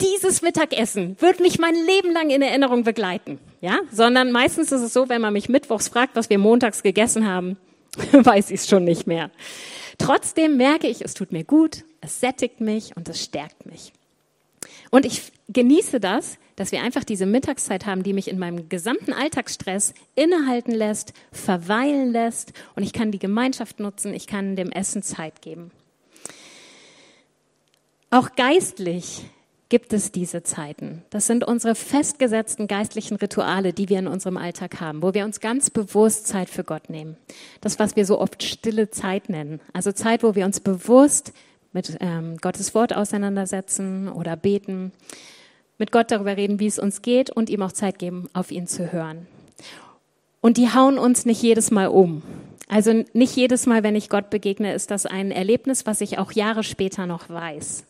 [0.01, 3.39] dieses Mittagessen wird mich mein Leben lang in Erinnerung begleiten.
[3.59, 7.25] Ja, sondern meistens ist es so, wenn man mich mittwochs fragt, was wir montags gegessen
[7.25, 7.57] haben,
[8.11, 9.31] weiß ich es schon nicht mehr.
[9.97, 13.93] Trotzdem merke ich, es tut mir gut, es sättigt mich und es stärkt mich.
[14.91, 19.13] Und ich genieße das, dass wir einfach diese Mittagszeit haben, die mich in meinem gesamten
[19.13, 25.03] Alltagsstress innehalten lässt, verweilen lässt und ich kann die Gemeinschaft nutzen, ich kann dem Essen
[25.03, 25.71] Zeit geben.
[28.09, 29.25] Auch geistlich
[29.69, 31.01] gibt es diese Zeiten.
[31.09, 35.39] Das sind unsere festgesetzten geistlichen Rituale, die wir in unserem Alltag haben, wo wir uns
[35.39, 37.17] ganz bewusst Zeit für Gott nehmen.
[37.59, 39.61] Das, was wir so oft stille Zeit nennen.
[39.73, 41.33] Also Zeit, wo wir uns bewusst
[41.71, 44.91] mit ähm, Gottes Wort auseinandersetzen oder beten
[45.77, 48.67] mit Gott darüber reden, wie es uns geht und ihm auch Zeit geben, auf ihn
[48.67, 49.27] zu hören.
[50.41, 52.21] Und die hauen uns nicht jedes Mal um.
[52.67, 56.31] Also nicht jedes Mal, wenn ich Gott begegne, ist das ein Erlebnis, was ich auch
[56.31, 57.85] Jahre später noch weiß.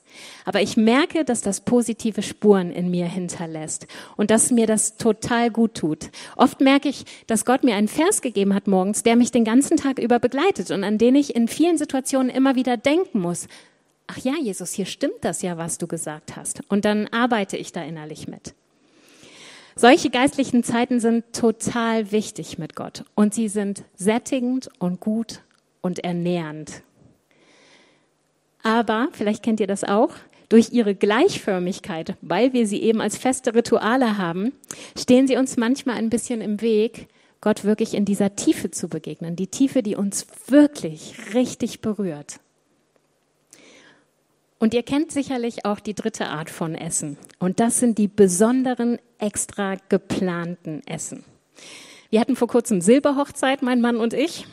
[0.46, 5.52] Aber ich merke, dass das positive Spuren in mir hinterlässt und dass mir das total
[5.52, 6.10] gut tut.
[6.36, 9.78] Oft merke ich, dass Gott mir einen Vers gegeben hat morgens, der mich den ganzen
[9.78, 13.48] Tag über begleitet und an den ich in vielen Situationen immer wieder denken muss.
[14.08, 16.62] Ach ja, Jesus, hier stimmt das ja, was du gesagt hast.
[16.68, 18.54] Und dann arbeite ich da innerlich mit.
[19.76, 25.42] Solche geistlichen Zeiten sind total wichtig mit Gott und sie sind sättigend und gut
[25.82, 26.84] und ernährend.
[28.62, 30.12] Aber, vielleicht kennt ihr das auch,
[30.48, 34.54] durch ihre Gleichförmigkeit, weil wir sie eben als feste Rituale haben,
[34.96, 37.08] stehen sie uns manchmal ein bisschen im Weg,
[37.42, 39.36] Gott wirklich in dieser Tiefe zu begegnen.
[39.36, 42.40] Die Tiefe, die uns wirklich richtig berührt.
[44.64, 47.18] Und ihr kennt sicherlich auch die dritte Art von Essen.
[47.38, 51.26] Und das sind die besonderen, extra geplanten Essen.
[52.10, 54.48] Wir hatten vor kurzem Silberhochzeit, mein Mann und ich.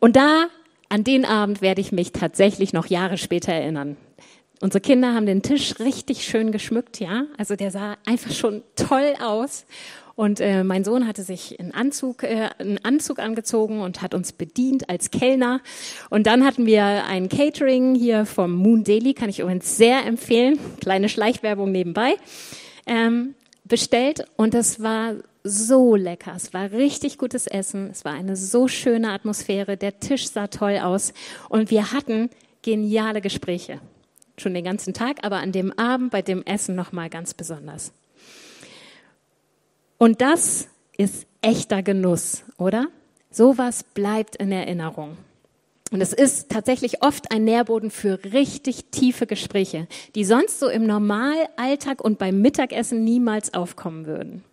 [0.00, 0.48] Und da
[0.90, 3.96] an den Abend werde ich mich tatsächlich noch Jahre später erinnern.
[4.60, 7.24] Unsere Kinder haben den Tisch richtig schön geschmückt, ja.
[7.38, 9.64] Also der sah einfach schon toll aus.
[10.18, 14.32] Und äh, mein Sohn hatte sich einen Anzug, äh, einen Anzug angezogen und hat uns
[14.32, 15.60] bedient als Kellner.
[16.10, 20.58] Und dann hatten wir ein Catering hier vom Moon Daily, kann ich übrigens sehr empfehlen.
[20.80, 22.16] Kleine Schleichwerbung nebenbei.
[22.84, 26.32] Ähm, bestellt und es war so lecker.
[26.34, 27.88] Es war richtig gutes Essen.
[27.92, 29.76] Es war eine so schöne Atmosphäre.
[29.76, 31.12] Der Tisch sah toll aus.
[31.48, 32.28] Und wir hatten
[32.62, 33.78] geniale Gespräche.
[34.36, 37.92] Schon den ganzen Tag, aber an dem Abend bei dem Essen nochmal ganz besonders.
[39.98, 42.86] Und das ist echter Genuss, oder?
[43.30, 45.16] Sowas bleibt in Erinnerung.
[45.90, 50.86] Und es ist tatsächlich oft ein Nährboden für richtig tiefe Gespräche, die sonst so im
[50.86, 54.44] Normalalltag und beim Mittagessen niemals aufkommen würden.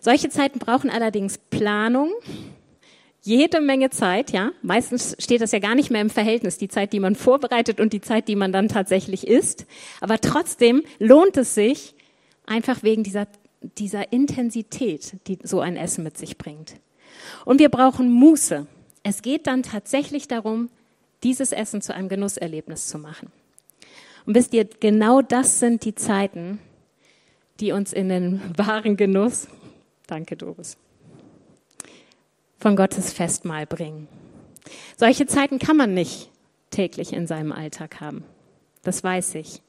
[0.00, 2.10] Solche Zeiten brauchen allerdings Planung,
[3.22, 4.52] jede Menge Zeit, ja.
[4.62, 7.92] Meistens steht das ja gar nicht mehr im Verhältnis, die Zeit, die man vorbereitet und
[7.92, 9.66] die Zeit, die man dann tatsächlich isst.
[10.00, 11.94] Aber trotzdem lohnt es sich,
[12.46, 13.26] einfach wegen dieser,
[13.60, 16.76] dieser Intensität, die so ein Essen mit sich bringt.
[17.44, 18.66] Und wir brauchen Muße.
[19.02, 20.68] Es geht dann tatsächlich darum,
[21.22, 23.30] dieses Essen zu einem Genusserlebnis zu machen.
[24.26, 26.58] Und wisst ihr, genau das sind die Zeiten,
[27.60, 29.48] die uns in den wahren Genuss
[30.06, 30.76] Danke, Doris.
[32.58, 34.08] Von Gottes Festmahl bringen.
[34.96, 36.30] Solche Zeiten kann man nicht
[36.70, 38.24] täglich in seinem Alltag haben.
[38.82, 39.62] Das weiß ich.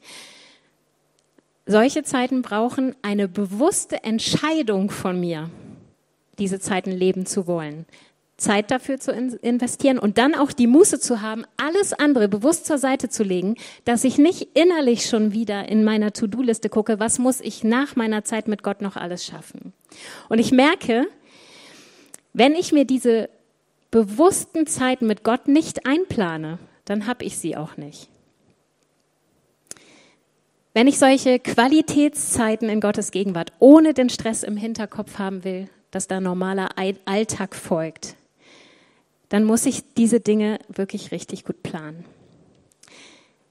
[1.70, 5.50] Solche Zeiten brauchen eine bewusste Entscheidung von mir,
[6.40, 7.86] diese Zeiten leben zu wollen.
[8.38, 12.78] Zeit dafür zu investieren und dann auch die Muße zu haben, alles andere bewusst zur
[12.78, 17.42] Seite zu legen, dass ich nicht innerlich schon wieder in meiner To-Do-Liste gucke, was muss
[17.42, 19.74] ich nach meiner Zeit mit Gott noch alles schaffen.
[20.30, 21.08] Und ich merke,
[22.32, 23.30] wenn ich mir diese
[23.92, 28.08] bewussten Zeiten mit Gott nicht einplane, dann habe ich sie auch nicht.
[30.78, 36.08] Wenn ich solche Qualitätszeiten in Gottes Gegenwart ohne den Stress im Hinterkopf haben will, dass
[36.08, 38.16] da normaler Alltag folgt,
[39.30, 42.06] dann muss ich diese Dinge wirklich richtig gut planen.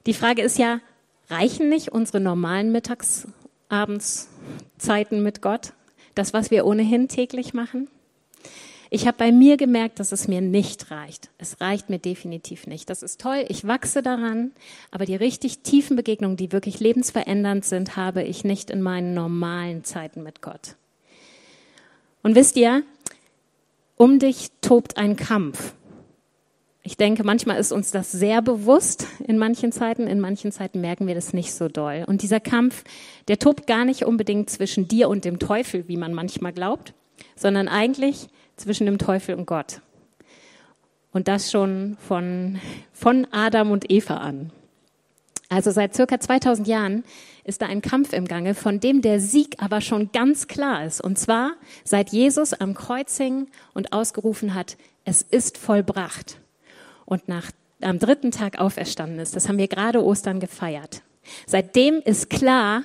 [0.06, 0.78] Die Frage ist ja,
[1.28, 3.26] reichen nicht unsere normalen Mittags-,
[3.68, 5.72] Abendszeiten mit Gott?
[6.14, 7.88] Das, was wir ohnehin täglich machen?
[8.90, 11.30] Ich habe bei mir gemerkt, dass es mir nicht reicht.
[11.38, 12.88] Es reicht mir definitiv nicht.
[12.88, 14.52] Das ist toll, ich wachse daran,
[14.90, 19.84] aber die richtig tiefen Begegnungen, die wirklich lebensverändernd sind, habe ich nicht in meinen normalen
[19.84, 20.76] Zeiten mit Gott.
[22.22, 22.82] Und wisst ihr,
[23.96, 25.72] um dich tobt ein Kampf.
[26.82, 31.08] Ich denke, manchmal ist uns das sehr bewusst in manchen Zeiten, in manchen Zeiten merken
[31.08, 32.04] wir das nicht so doll.
[32.06, 32.84] Und dieser Kampf,
[33.26, 36.94] der tobt gar nicht unbedingt zwischen dir und dem Teufel, wie man manchmal glaubt,
[37.34, 39.80] sondern eigentlich zwischen dem Teufel und Gott.
[41.12, 42.60] Und das schon von,
[42.92, 44.50] von Adam und Eva an.
[45.48, 47.04] Also seit circa 2000 Jahren
[47.44, 51.00] ist da ein Kampf im Gange, von dem der Sieg aber schon ganz klar ist.
[51.00, 51.52] Und zwar
[51.84, 56.38] seit Jesus am Kreuz hing und ausgerufen hat, es ist vollbracht.
[57.04, 59.36] Und nach, am dritten Tag auferstanden ist.
[59.36, 61.02] Das haben wir gerade Ostern gefeiert.
[61.46, 62.82] Seitdem ist klar,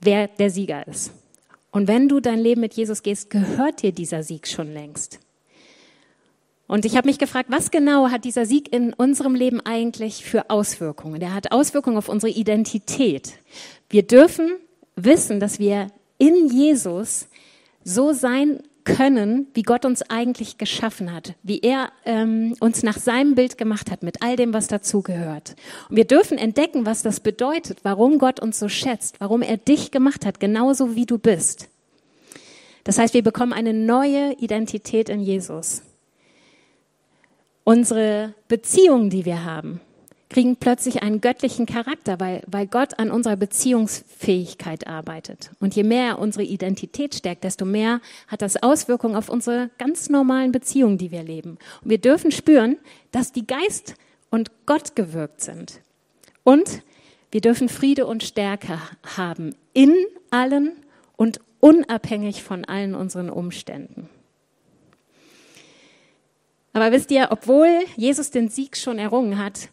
[0.00, 1.12] wer der Sieger ist.
[1.72, 5.18] Und wenn du dein Leben mit Jesus gehst, gehört dir dieser Sieg schon längst.
[6.68, 10.48] Und ich habe mich gefragt, was genau hat dieser Sieg in unserem Leben eigentlich für
[10.48, 11.18] Auswirkungen?
[11.18, 13.32] Der hat Auswirkungen auf unsere Identität.
[13.90, 14.52] Wir dürfen
[14.96, 17.26] wissen, dass wir in Jesus
[17.84, 23.34] so sein können, wie Gott uns eigentlich geschaffen hat, wie er ähm, uns nach seinem
[23.34, 25.54] Bild gemacht hat, mit all dem, was dazugehört.
[25.88, 29.90] Und wir dürfen entdecken, was das bedeutet, warum Gott uns so schätzt, warum er dich
[29.90, 31.68] gemacht hat, genauso wie du bist.
[32.84, 35.82] Das heißt, wir bekommen eine neue Identität in Jesus.
[37.64, 39.80] Unsere Beziehungen, die wir haben,
[40.32, 45.50] kriegen plötzlich einen göttlichen Charakter, weil, weil Gott an unserer Beziehungsfähigkeit arbeitet.
[45.60, 50.08] Und je mehr er unsere Identität stärkt, desto mehr hat das Auswirkungen auf unsere ganz
[50.08, 51.58] normalen Beziehungen, die wir leben.
[51.82, 52.78] Und wir dürfen spüren,
[53.10, 53.94] dass die Geist
[54.30, 55.80] und Gott gewirkt sind.
[56.44, 56.82] Und
[57.30, 58.78] wir dürfen Friede und Stärke
[59.16, 59.94] haben in
[60.30, 60.72] allen
[61.16, 64.08] und unabhängig von allen unseren Umständen.
[66.72, 69.68] Aber wisst ihr, obwohl Jesus den Sieg schon errungen hat,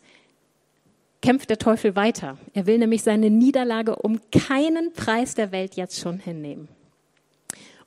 [1.21, 2.37] kämpft der Teufel weiter.
[2.53, 6.67] Er will nämlich seine Niederlage um keinen Preis der Welt jetzt schon hinnehmen.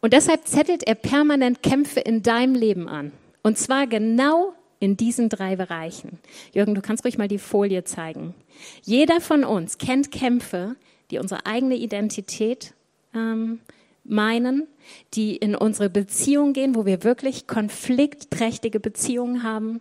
[0.01, 3.13] Und deshalb zettelt er permanent Kämpfe in deinem Leben an.
[3.43, 6.19] Und zwar genau in diesen drei Bereichen.
[6.53, 8.35] Jürgen, du kannst ruhig mal die Folie zeigen.
[8.83, 10.75] Jeder von uns kennt Kämpfe,
[11.11, 12.75] die unsere eigene Identität
[13.15, 13.61] ähm,
[14.03, 14.67] meinen,
[15.15, 19.81] die in unsere Beziehung gehen, wo wir wirklich konfliktträchtige Beziehungen haben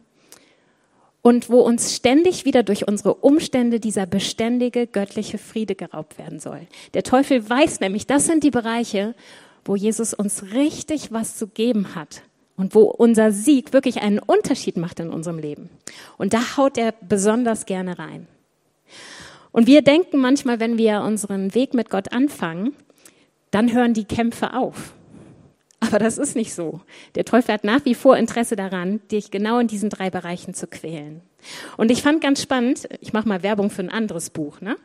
[1.21, 6.61] und wo uns ständig wieder durch unsere Umstände dieser beständige göttliche Friede geraubt werden soll.
[6.93, 9.13] Der Teufel weiß nämlich, das sind die Bereiche,
[9.63, 12.23] wo Jesus uns richtig was zu geben hat
[12.57, 15.69] und wo unser Sieg wirklich einen Unterschied macht in unserem Leben.
[16.17, 18.27] Und da haut er besonders gerne rein.
[19.51, 22.73] Und wir denken manchmal, wenn wir unseren Weg mit Gott anfangen,
[23.51, 24.93] dann hören die Kämpfe auf.
[25.81, 26.79] Aber das ist nicht so.
[27.15, 30.67] Der Teufel hat nach wie vor Interesse daran, dich genau in diesen drei Bereichen zu
[30.67, 31.21] quälen.
[31.75, 34.77] Und ich fand ganz spannend, ich mache mal Werbung für ein anderes Buch, ne?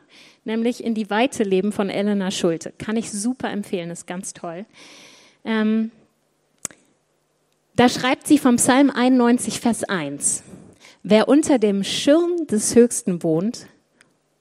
[0.43, 2.73] nämlich In die Weite leben von Elena Schulte.
[2.79, 4.65] Kann ich super empfehlen, ist ganz toll.
[5.45, 5.91] Ähm,
[7.75, 10.41] da schreibt sie vom Psalm 91, Vers 1.
[11.03, 13.67] Wer unter dem Schirm des Höchsten wohnt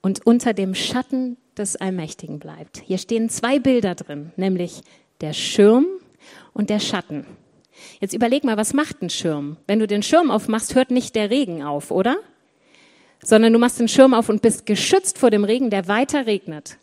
[0.01, 2.83] und unter dem Schatten des Allmächtigen bleibt.
[2.87, 4.81] Hier stehen zwei Bilder drin, nämlich
[5.21, 5.87] der Schirm
[6.57, 7.27] und der Schatten.
[8.01, 9.59] Jetzt überleg mal, was macht ein Schirm?
[9.66, 12.16] Wenn du den Schirm aufmachst, hört nicht der Regen auf, oder?
[13.23, 16.79] Sondern du machst den Schirm auf und bist geschützt vor dem Regen, der weiter regnet.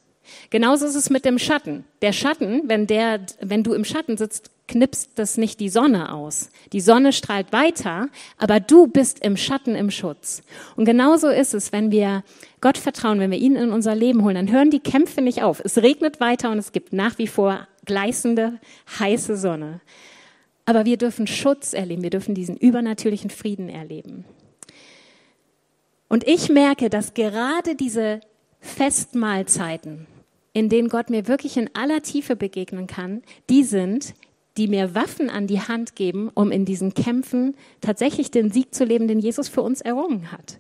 [0.52, 1.86] Genauso ist es mit dem Schatten.
[2.04, 6.50] Der Schatten, wenn der, wenn du im Schatten sitzt, knipst das nicht die Sonne aus.
[6.72, 10.44] Die Sonne strahlt weiter, aber du bist im Schatten im Schutz.
[10.76, 12.24] Und genauso ist es, wenn wir
[12.62, 15.60] Gott vertrauen, wenn wir ihn in unser Leben holen, dann hören die Kämpfe nicht auf.
[15.60, 18.60] Es regnet weiter und es gibt nach wie vor gleißende,
[19.00, 19.82] heiße Sonne.
[20.66, 24.26] Aber wir dürfen Schutz erleben, wir dürfen diesen übernatürlichen Frieden erleben.
[26.08, 28.22] Und ich merke, dass gerade diese
[28.60, 30.06] Festmahlzeiten,
[30.54, 34.14] in denen Gott mir wirklich in aller Tiefe begegnen kann, die sind,
[34.58, 38.86] die mir Waffen an die Hand geben, um in diesen Kämpfen tatsächlich den Sieg zu
[38.86, 40.60] leben, den Jesus für uns errungen hat.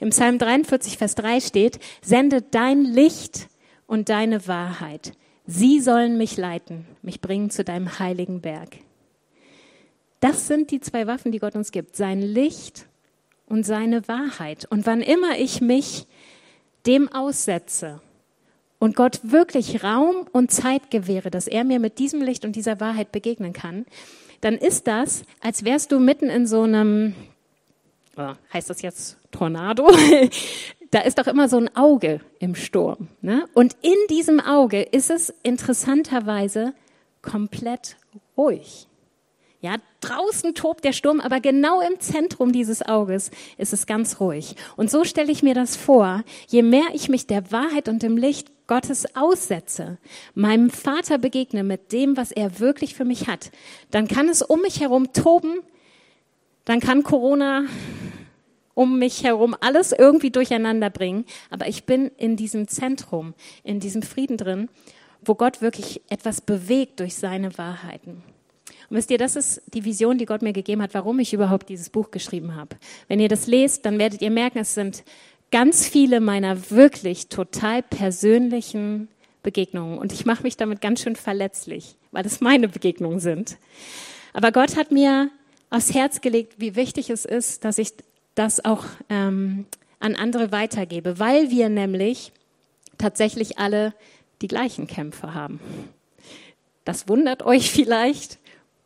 [0.00, 3.48] Im Psalm 43, Vers 3 steht, sende dein Licht
[3.86, 5.12] und deine Wahrheit.
[5.46, 8.78] Sie sollen mich leiten, mich bringen zu deinem heiligen Berg.
[10.20, 11.96] Das sind die zwei Waffen, die Gott uns gibt.
[11.96, 12.86] Sein Licht
[13.46, 14.66] und seine Wahrheit.
[14.70, 16.06] Und wann immer ich mich
[16.86, 18.00] dem aussetze,
[18.82, 22.80] und Gott wirklich Raum und Zeit gewähre, dass er mir mit diesem Licht und dieser
[22.80, 23.86] Wahrheit begegnen kann,
[24.40, 27.14] dann ist das, als wärst du mitten in so einem,
[28.16, 29.88] oh, heißt das jetzt Tornado?
[30.92, 33.08] da ist doch immer so ein Auge im Sturm.
[33.22, 33.46] Ne?
[33.54, 36.74] Und in diesem Auge ist es interessanterweise
[37.22, 37.96] komplett
[38.36, 38.86] ruhig.
[39.62, 44.56] Ja, draußen tobt der Sturm, aber genau im Zentrum dieses Auges ist es ganz ruhig.
[44.76, 48.16] Und so stelle ich mir das vor, je mehr ich mich der Wahrheit und dem
[48.16, 49.98] Licht Gottes aussetze,
[50.34, 53.50] meinem Vater begegne mit dem, was er wirklich für mich hat,
[53.90, 55.60] dann kann es um mich herum toben,
[56.64, 57.64] dann kann Corona
[58.74, 64.02] um mich herum alles irgendwie durcheinander bringen, aber ich bin in diesem Zentrum, in diesem
[64.02, 64.68] Frieden drin,
[65.24, 68.22] wo Gott wirklich etwas bewegt durch seine Wahrheiten.
[68.90, 71.68] Und wisst ihr, das ist die Vision, die Gott mir gegeben hat, warum ich überhaupt
[71.68, 72.76] dieses Buch geschrieben habe.
[73.08, 75.04] Wenn ihr das lest, dann werdet ihr merken, es sind
[75.50, 79.08] ganz viele meiner wirklich total persönlichen
[79.42, 79.98] Begegnungen.
[79.98, 83.56] Und ich mache mich damit ganz schön verletzlich, weil es meine Begegnungen sind.
[84.32, 85.30] Aber Gott hat mir
[85.70, 87.92] aufs Herz gelegt, wie wichtig es ist, dass ich
[88.34, 89.66] das auch ähm,
[90.00, 92.32] an andere weitergebe, weil wir nämlich
[92.98, 93.94] tatsächlich alle
[94.40, 95.60] die gleichen Kämpfe haben.
[96.84, 98.38] Das wundert euch vielleicht,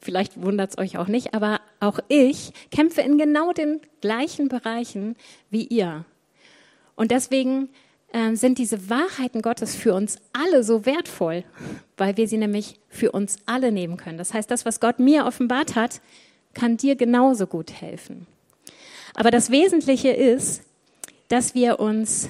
[0.07, 5.17] Vielleicht wundert es euch auch nicht, aber auch ich kämpfe in genau den gleichen Bereichen
[5.51, 6.05] wie ihr.
[6.95, 7.71] Und deswegen
[8.13, 11.43] äh, sind diese Wahrheiten Gottes für uns alle so wertvoll,
[11.97, 14.17] weil wir sie nämlich für uns alle nehmen können.
[14.17, 16.01] Das heißt, das, was Gott mir offenbart hat,
[16.55, 18.29] kann dir genauso gut helfen.
[19.17, 20.63] Aber das Wesentliche ist,
[21.29, 22.29] dass wir uns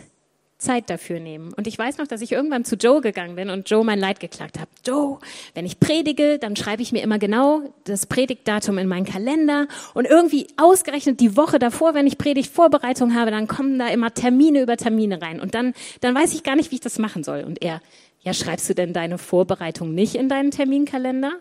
[0.58, 1.52] Zeit dafür nehmen.
[1.52, 4.20] Und ich weiß noch, dass ich irgendwann zu Joe gegangen bin und Joe mein Leid
[4.20, 4.70] geklagt habe.
[4.86, 5.18] Joe,
[5.54, 10.06] wenn ich predige, dann schreibe ich mir immer genau das Predigtdatum in meinen Kalender und
[10.06, 14.78] irgendwie ausgerechnet die Woche davor, wenn ich Predigtvorbereitung habe, dann kommen da immer Termine über
[14.78, 17.44] Termine rein und dann, dann weiß ich gar nicht, wie ich das machen soll.
[17.44, 17.82] Und er,
[18.22, 21.32] ja, schreibst du denn deine Vorbereitung nicht in deinen Terminkalender?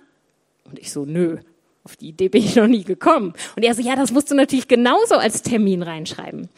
[0.66, 1.38] Und ich so, nö,
[1.86, 3.34] auf die Idee bin ich noch nie gekommen.
[3.56, 6.50] Und er so, ja, das musst du natürlich genauso als Termin reinschreiben.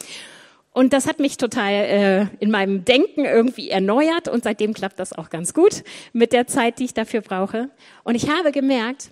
[0.72, 5.12] Und das hat mich total äh, in meinem Denken irgendwie erneuert und seitdem klappt das
[5.12, 7.70] auch ganz gut mit der Zeit, die ich dafür brauche.
[8.04, 9.10] Und ich habe gemerkt,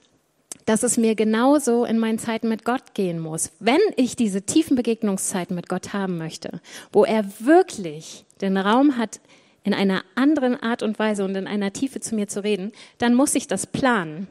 [0.64, 3.50] dass es mir genauso in meinen Zeiten mit Gott gehen muss.
[3.58, 6.60] Wenn ich diese tiefen Begegnungszeiten mit Gott haben möchte,
[6.92, 9.20] wo er wirklich den Raum hat,
[9.64, 13.14] in einer anderen Art und Weise und in einer Tiefe zu mir zu reden, dann
[13.14, 14.28] muss ich das planen.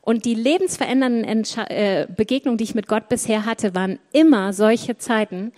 [0.00, 4.96] Und die lebensverändernden Entsche äh, Begegnungen, die ich mit Gott bisher hatte, waren immer solche
[4.96, 5.52] Zeiten,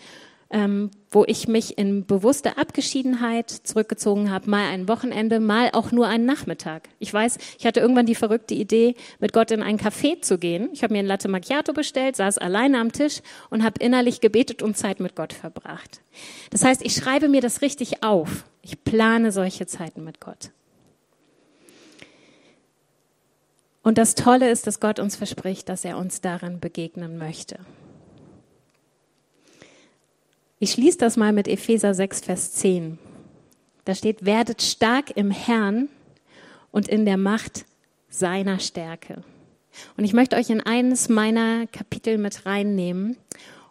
[0.50, 6.08] ähm, wo ich mich in bewusster Abgeschiedenheit zurückgezogen habe, mal ein Wochenende, mal auch nur
[6.08, 6.88] einen Nachmittag.
[6.98, 10.68] Ich weiß, ich hatte irgendwann die verrückte Idee, mit Gott in ein Café zu gehen.
[10.72, 14.62] Ich habe mir ein Latte Macchiato bestellt, saß alleine am Tisch und habe innerlich gebetet
[14.62, 16.00] und Zeit mit Gott verbracht.
[16.50, 18.44] Das heißt, ich schreibe mir das richtig auf.
[18.62, 20.50] Ich plane solche Zeiten mit Gott.
[23.82, 27.58] Und das Tolle ist, dass Gott uns verspricht, dass er uns darin begegnen möchte.
[30.58, 32.98] Ich schließe das mal mit Epheser 6, Vers 10.
[33.86, 35.88] Da steht, werdet stark im Herrn
[36.70, 37.64] und in der Macht
[38.10, 39.22] seiner Stärke.
[39.96, 43.16] Und ich möchte euch in eines meiner Kapitel mit reinnehmen.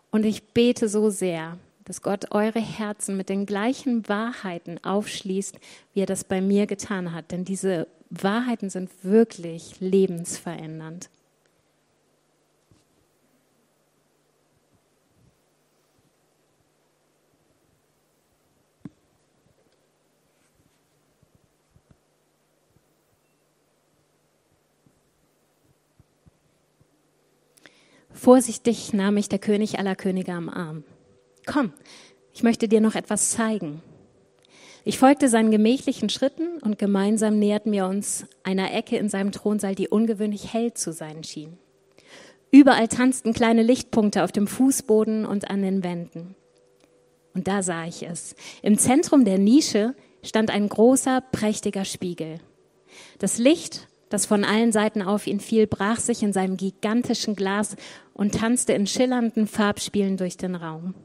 [0.09, 5.59] Und ich bete so sehr, dass Gott eure Herzen mit den gleichen Wahrheiten aufschließt,
[5.93, 7.31] wie er das bei mir getan hat.
[7.31, 11.09] Denn diese Wahrheiten sind wirklich lebensverändernd.
[28.11, 30.83] Vorsichtig nahm mich der König aller Könige am Arm.
[31.45, 31.71] Komm,
[32.33, 33.81] ich möchte dir noch etwas zeigen.
[34.89, 39.75] Ich folgte seinen gemächlichen Schritten und gemeinsam näherten wir uns einer Ecke in seinem Thronsaal,
[39.75, 41.59] die ungewöhnlich hell zu sein schien.
[42.49, 46.33] Überall tanzten kleine Lichtpunkte auf dem Fußboden und an den Wänden.
[47.35, 48.33] Und da sah ich es.
[48.63, 52.39] Im Zentrum der Nische stand ein großer, prächtiger Spiegel.
[53.19, 57.75] Das Licht das von allen Seiten auf ihn fiel, brach sich in seinem gigantischen Glas
[58.15, 60.95] und tanzte in schillernden Farbspielen durch den Raum.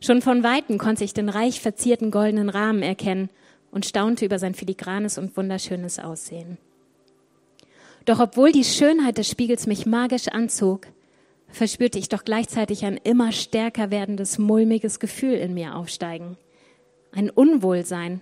[0.00, 3.30] Schon von Weitem konnte ich den reich verzierten goldenen Rahmen erkennen
[3.70, 6.58] und staunte über sein filigranes und wunderschönes Aussehen.
[8.04, 10.86] Doch obwohl die Schönheit des Spiegels mich magisch anzog,
[11.48, 16.36] verspürte ich doch gleichzeitig ein immer stärker werdendes, mulmiges Gefühl in mir aufsteigen.
[17.12, 18.20] Ein Unwohlsein,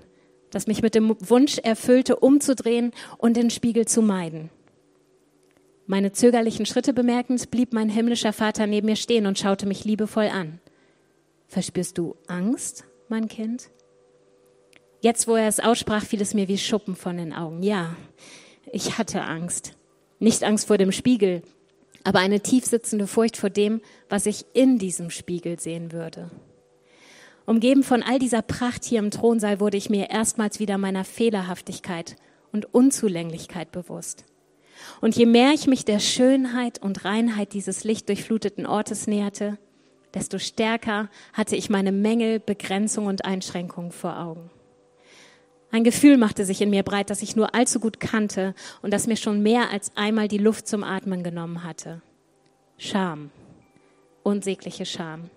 [0.50, 4.50] das mich mit dem Wunsch erfüllte, umzudrehen und den Spiegel zu meiden.
[5.86, 10.28] Meine zögerlichen Schritte bemerkend, blieb mein himmlischer Vater neben mir stehen und schaute mich liebevoll
[10.28, 10.60] an.
[11.48, 13.70] Verspürst du Angst, mein Kind?
[15.00, 17.62] Jetzt, wo er es aussprach, fiel es mir wie Schuppen von den Augen.
[17.62, 17.96] Ja,
[18.72, 19.76] ich hatte Angst.
[20.18, 21.42] Nicht Angst vor dem Spiegel,
[22.02, 26.30] aber eine tiefsitzende Furcht vor dem, was ich in diesem Spiegel sehen würde.
[27.44, 32.16] Umgeben von all dieser Pracht hier im Thronsaal wurde ich mir erstmals wieder meiner Fehlerhaftigkeit
[32.52, 34.24] und Unzulänglichkeit bewusst.
[35.00, 39.58] Und je mehr ich mich der Schönheit und Reinheit dieses lichtdurchfluteten Ortes näherte,
[40.14, 44.50] desto stärker hatte ich meine Mängel, Begrenzung und Einschränkungen vor Augen.
[45.70, 49.06] Ein Gefühl machte sich in mir breit, das ich nur allzu gut kannte und das
[49.06, 52.00] mir schon mehr als einmal die Luft zum Atmen genommen hatte.
[52.78, 53.30] Scham,
[54.22, 55.28] unsägliche Scham.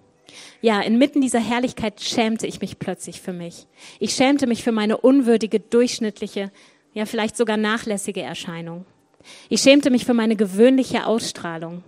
[0.62, 3.66] Ja, inmitten dieser Herrlichkeit schämte ich mich plötzlich für mich.
[4.00, 6.52] Ich schämte mich für meine unwürdige, durchschnittliche,
[6.94, 8.86] ja vielleicht sogar nachlässige Erscheinung.
[9.50, 11.84] Ich schämte mich für meine gewöhnliche Ausstrahlung.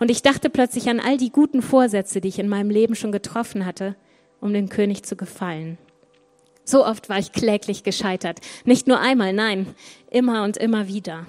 [0.00, 3.12] Und ich dachte plötzlich an all die guten Vorsätze, die ich in meinem Leben schon
[3.12, 3.94] getroffen hatte,
[4.40, 5.78] um dem König zu gefallen.
[6.64, 8.40] So oft war ich kläglich gescheitert.
[8.64, 9.74] Nicht nur einmal, nein,
[10.10, 11.26] immer und immer wieder.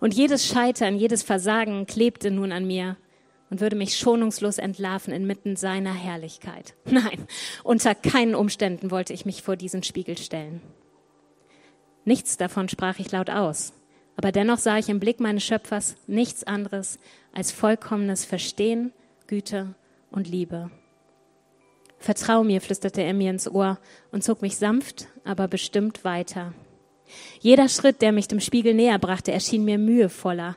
[0.00, 2.96] Und jedes Scheitern, jedes Versagen klebte nun an mir
[3.50, 6.74] und würde mich schonungslos entlarven inmitten seiner Herrlichkeit.
[6.86, 7.26] Nein,
[7.64, 10.62] unter keinen Umständen wollte ich mich vor diesen Spiegel stellen.
[12.04, 13.74] Nichts davon sprach ich laut aus,
[14.16, 16.98] aber dennoch sah ich im Blick meines Schöpfers nichts anderes
[17.32, 18.92] als vollkommenes Verstehen,
[19.26, 19.74] Güte
[20.10, 20.70] und Liebe.
[21.98, 23.78] Vertrau mir, flüsterte er mir ins Ohr
[24.10, 26.54] und zog mich sanft, aber bestimmt weiter.
[27.40, 30.56] Jeder Schritt, der mich dem Spiegel näher brachte, erschien mir mühevoller.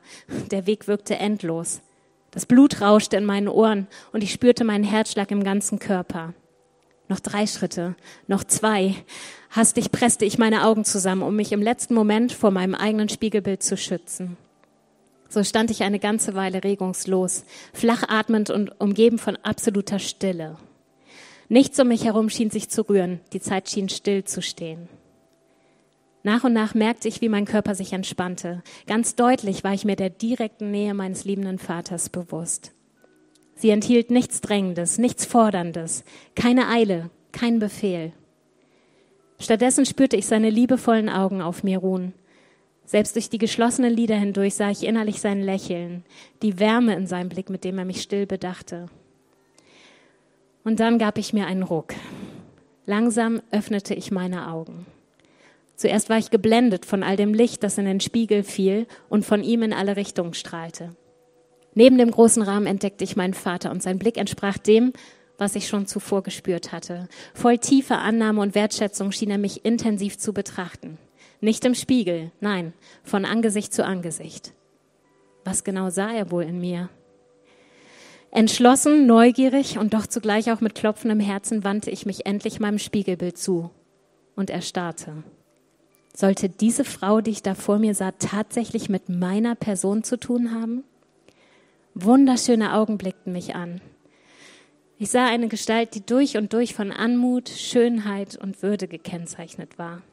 [0.51, 1.82] Der Weg wirkte endlos.
[2.32, 6.34] Das Blut rauschte in meinen Ohren und ich spürte meinen Herzschlag im ganzen Körper.
[7.09, 7.95] Noch drei Schritte,
[8.28, 8.95] noch zwei.
[9.51, 13.61] Hastig presste ich meine Augen zusammen, um mich im letzten Moment vor meinem eigenen Spiegelbild
[13.61, 14.38] zu schützen.
[15.34, 20.57] So stand ich eine ganze Weile regungslos, flach atmend und umgeben von absoluter Stille.
[21.49, 24.89] Nichts um mich herum schien sich zu rühren, die Zeit schien still zu stehen.
[26.21, 28.61] Nach und nach merkte ich, wie mein Körper sich entspannte.
[28.86, 32.71] Ganz deutlich war ich mir der direkten Nähe meines liebenden Vaters bewusst.
[33.55, 36.03] Sie enthielt nichts Drängendes, nichts Forderndes,
[36.36, 38.13] keine Eile, kein Befehl.
[39.39, 42.13] Stattdessen spürte ich seine liebevollen Augen auf mir ruhen.
[42.86, 46.03] Selbst durch die geschlossenen Lider hindurch sah ich innerlich sein Lächeln,
[46.41, 48.88] die Wärme in seinem Blick, mit dem er mich still bedachte.
[50.63, 51.93] Und dann gab ich mir einen Ruck.
[52.86, 54.86] Langsam öffnete ich meine Augen.
[55.75, 59.43] Zuerst war ich geblendet von all dem Licht, das in den Spiegel fiel und von
[59.43, 60.95] ihm in alle Richtungen strahlte.
[61.73, 64.93] Neben dem großen Rahmen entdeckte ich meinen Vater und sein Blick entsprach dem,
[65.38, 67.07] was ich schon zuvor gespürt hatte.
[67.34, 70.99] Voll tiefer Annahme und Wertschätzung schien er mich intensiv zu betrachten.
[71.44, 72.72] Nicht im Spiegel, nein,
[73.04, 74.54] von Angesicht zu Angesicht.
[75.44, 76.88] Was genau sah er wohl in mir?
[78.32, 83.38] Entschlossen, neugierig und doch zugleich auch mit klopfendem Herzen wandte ich mich endlich meinem Spiegelbild
[83.38, 83.72] zu
[84.38, 85.22] und erstarrte.
[86.16, 90.54] Sollte diese Frau, die ich da vor mir sah, tatsächlich mit meiner Person zu tun
[90.54, 90.86] haben?
[91.94, 93.82] Wunderschöne Augen blickten mich an.
[94.98, 100.04] Ich sah eine Gestalt, die durch und durch von Anmut, Schönheit und Würde gekennzeichnet war.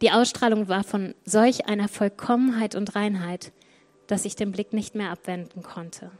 [0.00, 3.52] Die Ausstrahlung war von solch einer Vollkommenheit und Reinheit,
[4.06, 6.10] dass ich den Blick nicht mehr abwenden konnte.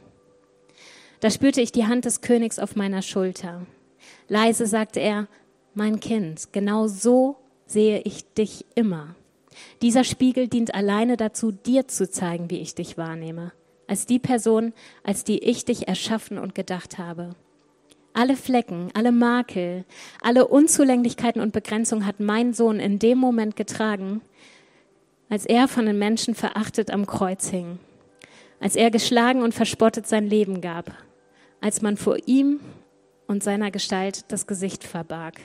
[1.19, 3.65] Da spürte ich die Hand des Königs auf meiner Schulter.
[4.27, 5.27] Leise sagte er,
[5.73, 9.15] mein Kind, genau so sehe ich dich immer.
[9.81, 13.51] Dieser Spiegel dient alleine dazu, dir zu zeigen, wie ich dich wahrnehme,
[13.87, 14.73] als die Person,
[15.03, 17.35] als die ich dich erschaffen und gedacht habe.
[18.13, 19.85] Alle Flecken, alle Makel,
[20.21, 24.21] alle Unzulänglichkeiten und Begrenzungen hat mein Sohn in dem Moment getragen,
[25.29, 27.79] als er von den Menschen verachtet am Kreuz hing,
[28.59, 30.91] als er geschlagen und verspottet sein Leben gab,
[31.61, 32.59] als man vor ihm
[33.27, 35.39] und seiner Gestalt das Gesicht verbarg.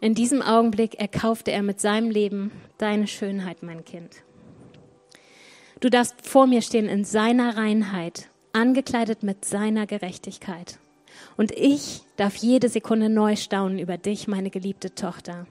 [0.00, 4.24] In diesem Augenblick erkaufte er mit seinem Leben deine Schönheit, mein Kind.
[5.78, 10.80] Du darfst vor mir stehen in seiner Reinheit, angekleidet mit seiner Gerechtigkeit.
[11.42, 15.48] Und ich darf jede Sekunde neu staunen über dich, meine geliebte Tochter.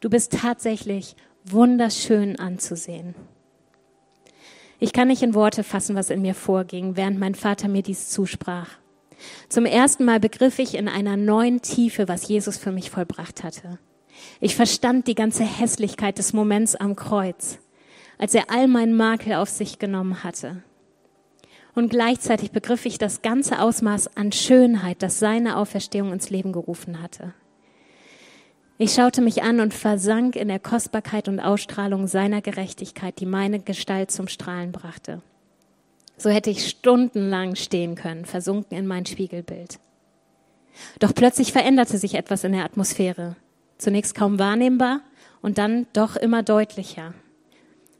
[0.00, 1.14] Du bist tatsächlich
[1.44, 3.14] wunderschön anzusehen.
[4.78, 8.08] Ich kann nicht in Worte fassen, was in mir vorging, während mein Vater mir dies
[8.08, 8.78] zusprach.
[9.50, 13.78] Zum ersten Mal begriff ich in einer neuen Tiefe, was Jesus für mich vollbracht hatte.
[14.40, 17.58] Ich verstand die ganze Hässlichkeit des Moments am Kreuz,
[18.16, 20.62] als er all meinen Makel auf sich genommen hatte.
[21.76, 27.02] Und gleichzeitig begriff ich das ganze Ausmaß an Schönheit, das seine Auferstehung ins Leben gerufen
[27.02, 27.34] hatte.
[28.78, 33.60] Ich schaute mich an und versank in der Kostbarkeit und Ausstrahlung seiner Gerechtigkeit, die meine
[33.60, 35.20] Gestalt zum Strahlen brachte.
[36.16, 39.78] So hätte ich stundenlang stehen können, versunken in mein Spiegelbild.
[40.98, 43.36] Doch plötzlich veränderte sich etwas in der Atmosphäre.
[43.76, 45.00] Zunächst kaum wahrnehmbar
[45.42, 47.12] und dann doch immer deutlicher.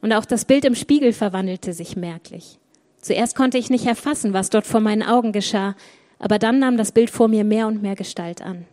[0.01, 2.59] Und auch das Bild im Spiegel verwandelte sich merklich.
[3.07, 5.77] Zuerst konnte ich nicht erfassen, was dort vor meinen Augen geschah,
[6.19, 8.65] aber dann nahm das Bild vor mir mehr und mehr Gestalt an.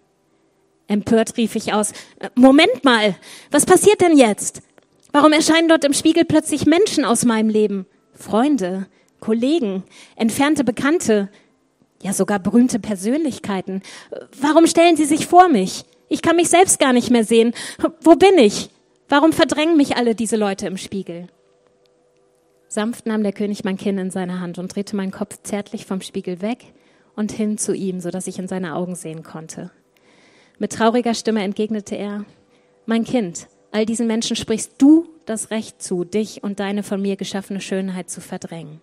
[0.88, 3.16] Empört rief ich aus, äh, Moment mal,
[3.52, 4.64] was passiert denn jetzt?
[5.12, 7.86] Warum erscheinen dort im Spiegel plötzlich Menschen aus meinem Leben?
[8.16, 8.88] Freunde,
[9.20, 9.84] Kollegen,
[10.16, 11.30] entfernte Bekannte,
[12.02, 13.84] ja sogar berühmte Persönlichkeiten.
[14.42, 15.86] Warum stellen sie sich vor mich?
[16.10, 17.54] Ich kann mich selbst gar nicht mehr sehen.
[18.02, 18.72] Wo bin ich?
[19.10, 21.28] Warum verdrängen mich alle diese Leute im Spiegel?
[22.74, 26.02] Sanft nahm der König mein Kinn in seine Hand und drehte meinen Kopf zärtlich vom
[26.02, 26.74] Spiegel weg
[27.16, 29.70] und hin zu ihm, so dass ich in seine Augen sehen konnte.
[30.58, 32.26] Mit trauriger Stimme entgegnete er,
[32.88, 37.16] mein Kind, all diesen Menschen sprichst du das Recht zu, dich und deine von mir
[37.16, 38.82] geschaffene Schönheit zu verdrängen.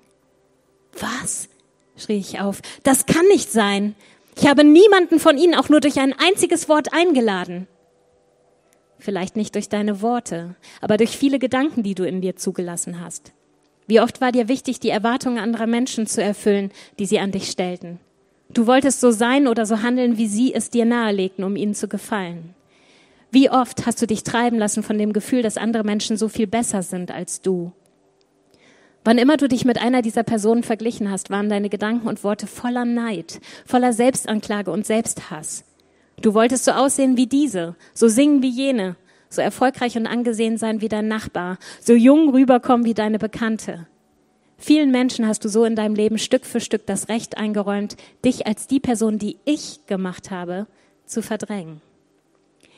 [1.01, 1.49] Was?
[1.97, 2.63] schrie ich auf.
[2.85, 3.97] Das kann nicht sein.
[4.37, 7.67] Ich habe niemanden von ihnen auch nur durch ein einziges Wort eingeladen.
[9.01, 13.33] Vielleicht nicht durch deine Worte, aber durch viele Gedanken, die du in dir zugelassen hast.
[13.91, 16.71] Wie oft war dir wichtig, die Erwartungen anderer Menschen zu erfüllen,
[17.01, 17.99] die sie an dich stellten?
[18.49, 21.89] Du wolltest so sein oder so handeln, wie sie es dir nahelegten, um ihnen zu
[21.89, 22.55] gefallen.
[23.33, 26.47] Wie oft hast du dich treiben lassen von dem Gefühl, dass andere Menschen so viel
[26.47, 27.73] besser sind als du?
[29.03, 32.47] Wann immer du dich mit einer dieser Personen verglichen hast, waren deine Gedanken und Worte
[32.47, 35.65] voller Neid, voller Selbstanklage und Selbsthass.
[36.23, 38.95] Du wolltest so aussehen wie diese, so singen wie jene,
[39.31, 43.87] so erfolgreich und angesehen sein wie dein Nachbar, so jung rüberkommen wie deine Bekannte.
[44.59, 48.47] Vielen Menschen hast du so in deinem Leben Stück für Stück das Recht eingeräumt, dich
[48.47, 50.67] als die Person, die ich gemacht habe,
[51.07, 51.81] zu verdrängen.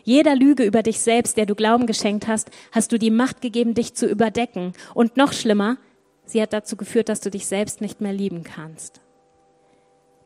[0.04, 3.74] Jeder Lüge über dich selbst, der du Glauben geschenkt hast, hast du die Macht gegeben,
[3.74, 4.72] dich zu überdecken.
[4.94, 5.76] Und noch schlimmer,
[6.24, 9.00] sie hat dazu geführt, dass du dich selbst nicht mehr lieben kannst.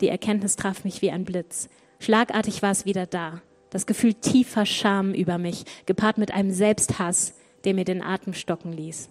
[0.01, 1.69] Die Erkenntnis traf mich wie ein Blitz.
[2.01, 3.41] Schlagartig war es wieder da.
[3.77, 8.73] Das Gefühl tiefer Scham über mich, gepaart mit einem Selbsthass, der mir den Atem stocken
[8.73, 9.11] ließ.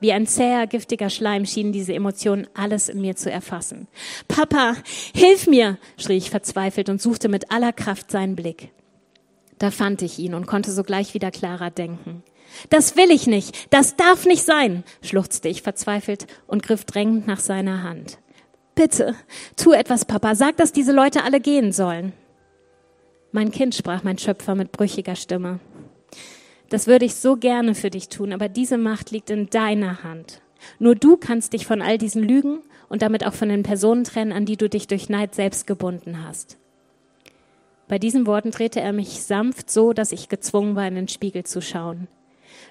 [0.00, 3.86] Wie ein zäher, giftiger Schleim schienen diese Emotionen alles in mir zu erfassen.
[4.26, 4.76] Papa,
[5.14, 8.70] hilf mir, schrie ich verzweifelt und suchte mit aller Kraft seinen Blick.
[9.58, 12.22] Da fand ich ihn und konnte sogleich wieder klarer denken.
[12.70, 17.40] Das will ich nicht, das darf nicht sein, schluchzte ich verzweifelt und griff drängend nach
[17.40, 18.16] seiner Hand.
[18.74, 19.16] Bitte,
[19.58, 22.14] tu etwas, Papa, sag, dass diese Leute alle gehen sollen.
[23.30, 25.60] Mein Kind, sprach mein Schöpfer mit brüchiger Stimme.
[26.70, 30.40] Das würde ich so gerne für dich tun, aber diese Macht liegt in deiner Hand.
[30.78, 34.32] Nur du kannst dich von all diesen Lügen und damit auch von den Personen trennen,
[34.32, 36.58] an die du dich durch Neid selbst gebunden hast.
[37.86, 41.44] Bei diesen Worten drehte er mich sanft so, dass ich gezwungen war, in den Spiegel
[41.44, 42.06] zu schauen.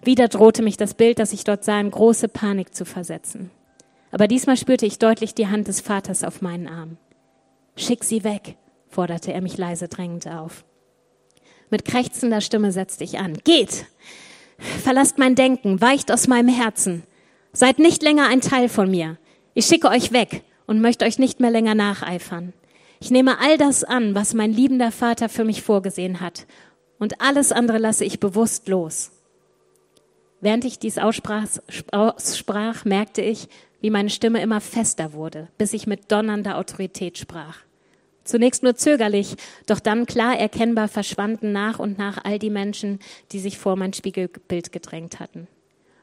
[0.04, 3.50] Wieder drohte mich das Bild, das ich dort sah, in große Panik zu versetzen.
[4.12, 6.98] Aber diesmal spürte ich deutlich die Hand des Vaters auf meinen Arm.
[7.76, 8.58] Schick sie weg,
[8.98, 10.66] forderte er mich leise drängend auf.
[11.70, 13.38] Mit krächzender Stimme setzte ich an.
[13.44, 13.86] Geht!
[14.58, 17.04] Verlasst mein Denken, weicht aus meinem Herzen.
[17.54, 19.20] Seid nicht länger ein Teil von mir.
[19.54, 22.54] Ich schicke euch weg und möchte euch nicht mehr länger nacheifern.
[23.00, 26.48] Ich nehme all das an, was mein liebender Vater für mich vorgesehen hat,
[26.98, 29.12] und alles andere lasse ich bewusst los.
[30.42, 31.46] Während ich dies aussprach,
[31.92, 33.48] aussprach, merkte ich,
[33.80, 37.67] wie meine Stimme immer fester wurde, bis ich mit donnernder Autorität sprach.
[38.28, 43.00] Zunächst nur zögerlich, doch dann klar erkennbar verschwanden nach und nach all die Menschen,
[43.32, 45.48] die sich vor mein Spiegelbild gedrängt hatten.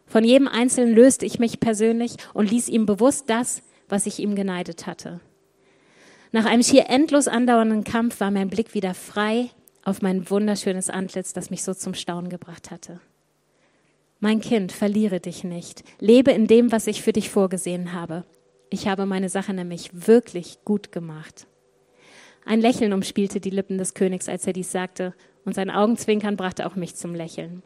[0.07, 4.35] Von jedem Einzelnen löste ich mich persönlich und ließ ihm bewusst das, was ich ihm
[4.35, 5.21] geneidet hatte.
[6.33, 9.51] Nach einem schier endlos andauernden Kampf war mein Blick wieder frei
[9.85, 13.01] auf mein wunderschönes Antlitz, das mich so zum Staunen gebracht hatte.
[14.19, 15.85] Mein Kind, verliere dich nicht.
[16.01, 18.25] Lebe in dem, was ich für dich vorgesehen habe.
[18.71, 21.47] Ich habe meine Sache nämlich wirklich gut gemacht.
[22.45, 25.15] Ein Lächeln umspielte die Lippen des Königs, als er dies sagte,
[25.45, 27.63] und sein Augenzwinkern brachte auch mich zum Lächeln.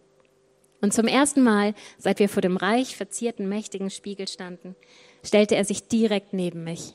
[0.80, 4.76] Und zum ersten Mal, seit wir vor dem reich verzierten, mächtigen Spiegel standen,
[5.24, 6.94] stellte er sich direkt neben mich.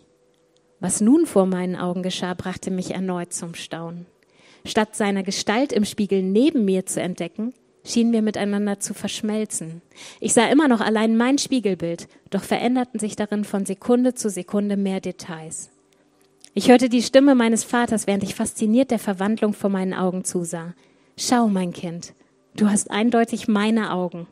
[0.79, 4.05] Was nun vor meinen Augen geschah, brachte mich erneut zum Staunen.
[4.65, 7.53] Statt seiner Gestalt im Spiegel neben mir zu entdecken,
[7.85, 9.81] schienen wir miteinander zu verschmelzen.
[10.21, 14.77] Ich sah immer noch allein mein Spiegelbild, doch veränderten sich darin von Sekunde zu Sekunde
[14.77, 15.72] mehr Details.
[16.55, 20.75] Ich hörte die Stimme meines Vaters, während ich fasziniert der Verwandlung vor meinen Augen zusah.
[21.17, 22.13] Schau, mein Kind,
[22.55, 24.27] du hast eindeutig meine Augen.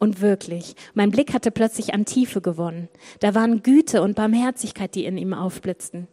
[0.00, 2.88] Und wirklich, mein Blick hatte plötzlich an Tiefe gewonnen.
[3.20, 6.08] Da waren Güte und Barmherzigkeit, die in ihm aufblitzten.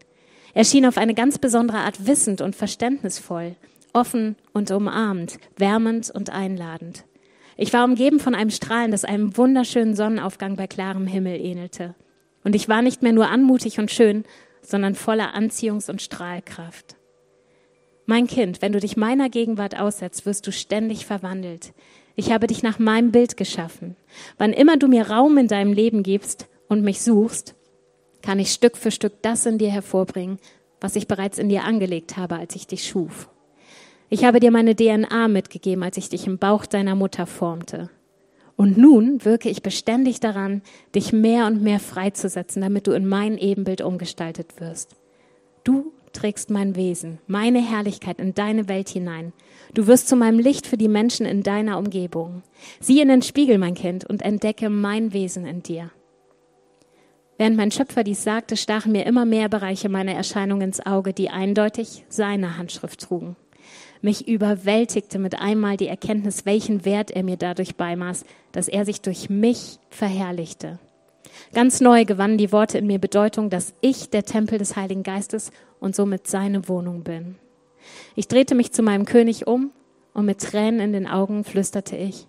[0.54, 3.56] Er schien auf eine ganz besondere Art wissend und verständnisvoll,
[3.94, 7.06] offen und umarmend, wärmend und einladend.
[7.58, 11.96] Ich war umgeben von einem Strahlen, das einem wunderschönen Sonnenaufgang bei klarem Himmel ähnelte.
[12.44, 14.26] Und ich war nicht mehr nur anmutig und schön,
[14.72, 16.96] sondern voller Anziehungs- und Strahlkraft.
[18.06, 21.74] Mein Kind, wenn du dich meiner Gegenwart aussetzt, wirst du ständig verwandelt.
[22.16, 23.96] Ich habe dich nach meinem Bild geschaffen.
[24.38, 27.56] Wann immer du mir Raum in deinem Leben gibst und mich suchst,
[28.22, 30.40] kann ich Stück für Stück das in dir hervorbringen,
[30.80, 33.30] was ich bereits in dir angelegt habe, als ich dich schuf.
[34.10, 37.90] Ich habe dir meine DNA mitgegeben, als ich dich im Bauch deiner Mutter formte.
[38.62, 40.62] Und nun wirke ich beständig daran,
[40.94, 44.96] dich mehr und mehr freizusetzen, damit du in mein Ebenbild umgestaltet wirst.
[45.64, 49.34] Du trägst mein Wesen, meine Herrlichkeit in deine Welt hinein.
[49.74, 52.44] Du wirst zu meinem Licht für die Menschen in deiner Umgebung.
[52.80, 55.90] Sieh in den Spiegel, mein Kind, und entdecke mein Wesen in dir.
[57.40, 61.32] Während mein Schöpfer dies sagte, stachen mir immer mehr Bereiche meiner Erscheinung ins Auge, die
[61.32, 63.36] eindeutig seine Handschrift trugen.
[64.02, 69.02] Mich überwältigte mit einmal die Erkenntnis, welchen Wert er mir dadurch beimaß, dass er sich
[69.02, 70.80] durch mich verherrlichte.
[71.54, 75.52] Ganz neu gewannen die Worte in mir Bedeutung, dass ich der Tempel des Heiligen Geistes
[75.80, 77.36] und somit seine Wohnung bin.
[78.16, 79.72] Ich drehte mich zu meinem König um
[80.14, 82.28] und mit Tränen in den Augen flüsterte ich,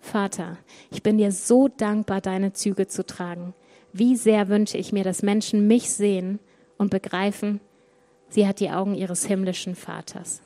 [0.00, 0.58] Vater,
[0.90, 3.54] ich bin dir so dankbar, deine Züge zu tragen.
[3.92, 6.38] Wie sehr wünsche ich mir, dass Menschen mich sehen
[6.76, 7.60] und begreifen,
[8.28, 10.40] sie hat die Augen ihres himmlischen Vaters.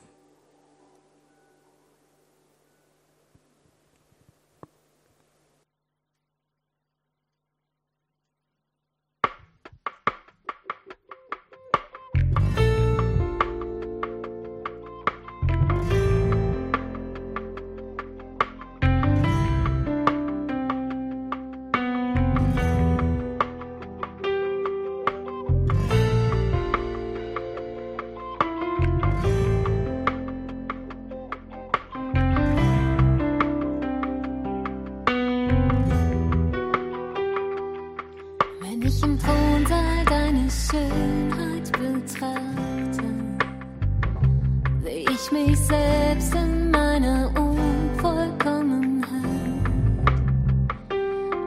[45.33, 49.01] mich selbst in meiner Unvollkommenheit.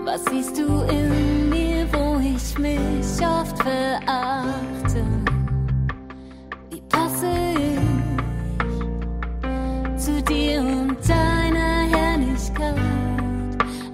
[0.05, 5.05] Was siehst du in mir, wo ich mich oft verachte?
[6.71, 7.79] Wie passe ich
[10.03, 12.75] zu dir und deiner Herrlichkeit?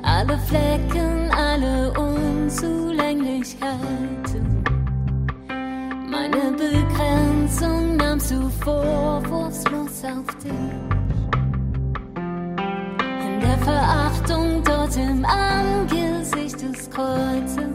[0.03, 4.64] Alle Flecken, alle Unzulänglichkeiten,
[6.11, 7.22] meine Begrenzung
[8.31, 11.03] du vorwurfslos auf dich.
[13.64, 17.72] Verachtung dort im Angesicht des Kreuzes.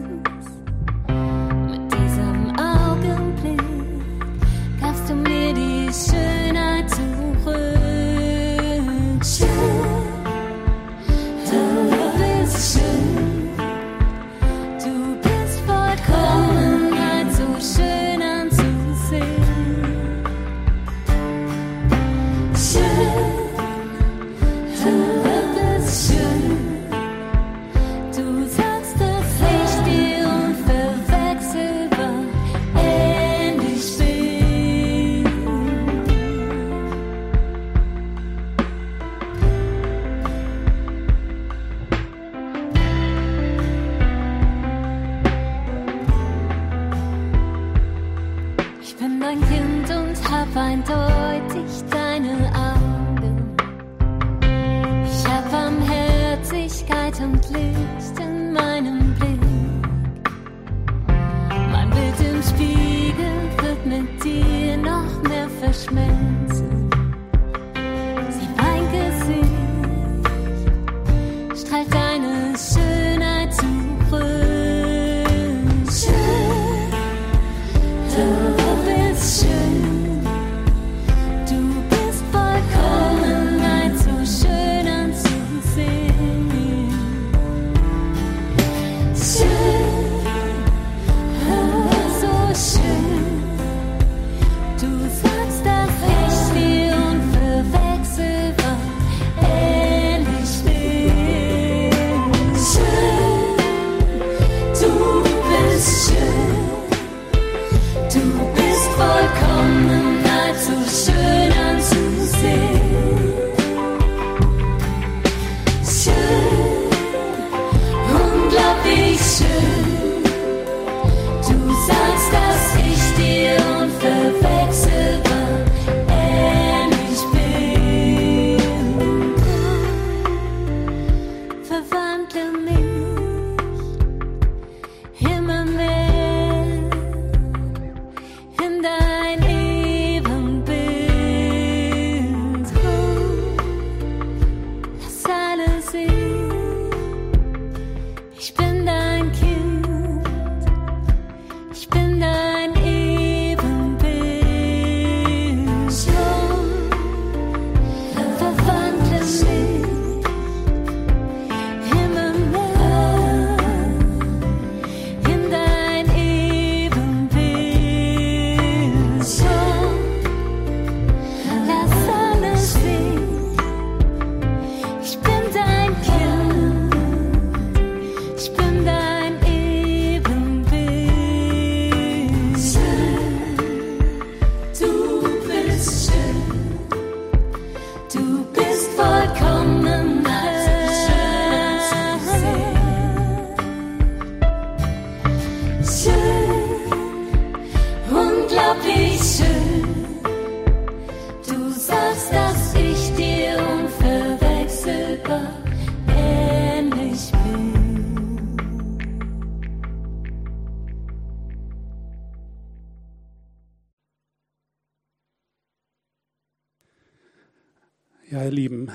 [218.30, 218.90] Ja, ihr Lieben,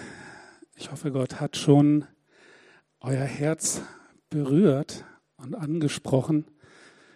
[0.76, 2.06] ich hoffe, Gott hat schon
[3.00, 3.82] euer Herz
[4.30, 5.06] berührt
[5.38, 6.46] und angesprochen.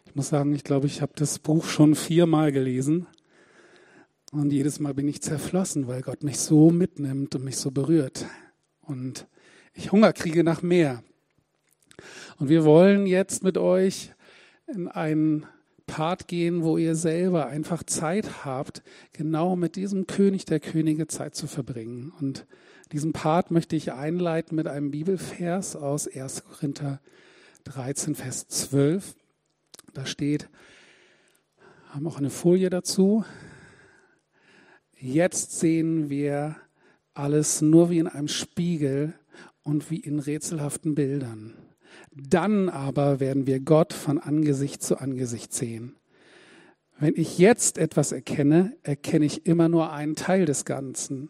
[0.08, 3.06] Ich muss sagen, ich glaube, ich habe das Buch schon viermal gelesen
[4.32, 8.26] und jedes Mal bin ich zerflossen, weil Gott mich so mitnimmt und mich so berührt.
[8.82, 9.28] Und
[9.76, 11.04] ich Hunger kriege nach mehr.
[12.40, 14.12] Und wir wollen jetzt mit euch
[14.66, 15.46] in einen
[15.88, 18.84] Part gehen, wo ihr selber einfach Zeit habt,
[19.14, 22.14] genau mit diesem König der Könige Zeit zu verbringen.
[22.20, 22.46] Und
[22.92, 26.44] diesen Part möchte ich einleiten mit einem Bibelvers aus 1.
[26.44, 27.02] Korinther
[27.64, 29.16] 13, Vers 12.
[29.94, 30.50] Da steht,
[31.90, 33.26] haben auch eine Folie dazu.
[35.00, 36.58] Jetzt sehen wir
[37.14, 39.14] alles nur wie in einem Spiegel
[39.64, 41.54] und wie in rätselhaften Bildern.
[42.20, 45.96] Dann aber werden wir Gott von Angesicht zu Angesicht sehen.
[47.00, 51.30] Wenn ich jetzt etwas erkenne, erkenne ich immer nur einen Teil des Ganzen.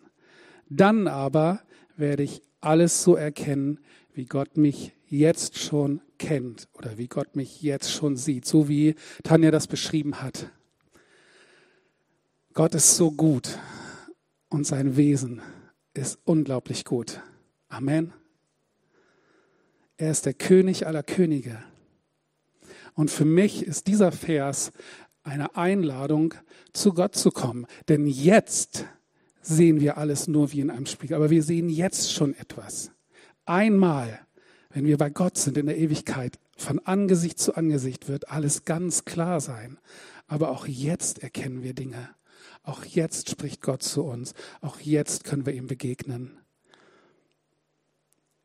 [0.70, 1.62] Dann aber
[1.98, 3.80] werde ich alles so erkennen,
[4.14, 8.96] wie Gott mich jetzt schon kennt oder wie Gott mich jetzt schon sieht, so wie
[9.24, 10.52] Tanja das beschrieben hat.
[12.54, 13.60] Gott ist so gut
[14.50, 15.42] und sein Wesen
[15.94, 17.22] ist unglaublich gut.
[17.68, 18.14] Amen.
[19.98, 21.58] Er ist der König aller Könige.
[22.94, 24.72] Und für mich ist dieser Vers
[25.24, 26.34] eine Einladung,
[26.74, 27.66] zu Gott zu kommen.
[27.90, 28.86] Denn jetzt
[29.42, 31.16] sehen wir alles nur wie in einem Spiegel.
[31.16, 32.92] Aber wir sehen jetzt schon etwas.
[33.46, 34.20] Einmal,
[34.70, 39.06] wenn wir bei Gott sind in der Ewigkeit, von Angesicht zu Angesicht wird alles ganz
[39.06, 39.80] klar sein.
[40.28, 42.10] Aber auch jetzt erkennen wir Dinge.
[42.64, 44.34] Auch jetzt spricht Gott zu uns.
[44.62, 46.38] Auch jetzt können wir ihm begegnen.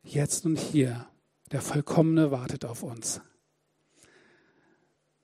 [0.03, 1.07] Jetzt und hier.
[1.53, 3.21] Der Vollkommene wartet auf uns.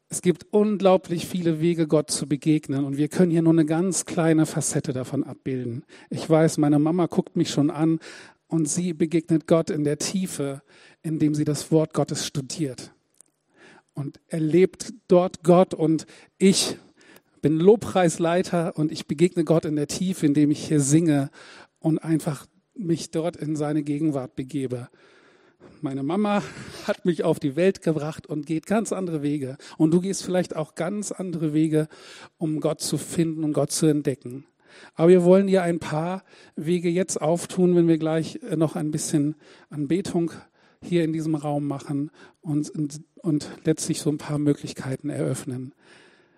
[0.09, 4.05] Es gibt unglaublich viele Wege, Gott zu begegnen und wir können hier nur eine ganz
[4.05, 5.83] kleine Facette davon abbilden.
[6.11, 7.99] Ich weiß, meine Mama guckt mich schon an
[8.47, 10.61] und sie begegnet Gott in der Tiefe,
[11.01, 12.93] indem sie das Wort Gottes studiert
[13.95, 16.05] und erlebt dort Gott und
[16.37, 16.77] ich
[17.41, 21.31] bin Lobpreisleiter und ich begegne Gott in der Tiefe, indem ich hier singe
[21.79, 24.89] und einfach mich dort in seine Gegenwart begebe.
[25.81, 26.43] Meine Mama
[26.87, 29.57] hat mich auf die Welt gebracht und geht ganz andere Wege.
[29.77, 31.87] Und du gehst vielleicht auch ganz andere Wege,
[32.37, 34.45] um Gott zu finden und Gott zu entdecken.
[34.95, 36.23] Aber wir wollen dir ein paar
[36.55, 39.35] Wege jetzt auftun, wenn wir gleich noch ein bisschen
[39.69, 40.31] Anbetung
[40.81, 45.73] hier in diesem Raum machen und, und, und letztlich so ein paar Möglichkeiten eröffnen.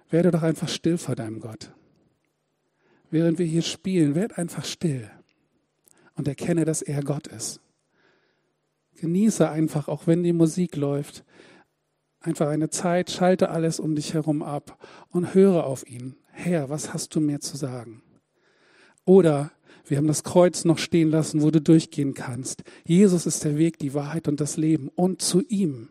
[0.09, 1.71] Werde doch einfach still vor deinem Gott.
[3.09, 5.09] Während wir hier spielen, werd einfach still
[6.15, 7.59] und erkenne, dass er Gott ist.
[9.01, 11.25] Genieße einfach, auch wenn die Musik läuft,
[12.19, 14.77] einfach eine Zeit, schalte alles um dich herum ab
[15.09, 16.15] und höre auf ihn.
[16.31, 18.03] Herr, was hast du mir zu sagen?
[19.03, 19.51] Oder
[19.85, 22.63] wir haben das Kreuz noch stehen lassen, wo du durchgehen kannst.
[22.85, 24.89] Jesus ist der Weg, die Wahrheit und das Leben.
[24.89, 25.89] Und zu ihm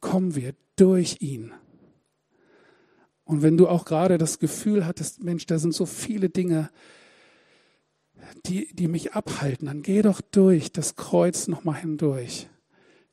[0.00, 1.52] kommen wir durch ihn.
[3.24, 6.70] Und wenn du auch gerade das Gefühl hattest, Mensch, da sind so viele Dinge,
[8.46, 12.48] die, die mich abhalten, dann geh doch durch das Kreuz nochmal hindurch.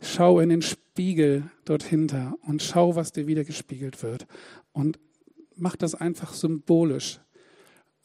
[0.01, 4.27] Schau in den Spiegel dort hinter und schau, was dir wieder gespiegelt wird.
[4.73, 4.99] Und
[5.55, 7.19] mach das einfach symbolisch,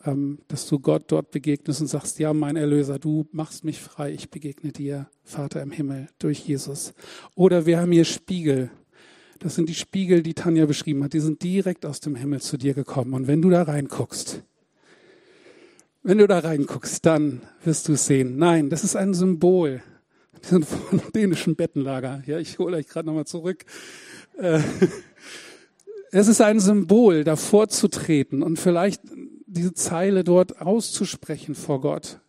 [0.04, 4.12] ähm, dass du Gott dort begegnest und sagst, ja, mein Erlöser, du machst mich frei,
[4.12, 6.94] ich begegne dir, Vater im Himmel, durch Jesus.
[7.34, 8.70] Oder wir haben hier Spiegel.
[9.40, 11.12] Das sind die Spiegel, die Tanja beschrieben hat.
[11.12, 13.14] Die sind direkt aus dem Himmel zu dir gekommen.
[13.14, 14.42] Und wenn du da reinguckst,
[16.02, 18.36] wenn du da reinguckst, dann wirst du es sehen.
[18.36, 19.82] Nein, das ist ein Symbol.
[20.42, 22.22] Die sind vom dänischen Bettenlager.
[22.26, 23.64] Ja, ich hole euch gerade nochmal zurück.
[24.36, 24.60] Äh,
[26.12, 29.02] es ist ein Symbol, davor zu treten und vielleicht
[29.46, 32.20] diese Zeile dort auszusprechen vor Gott.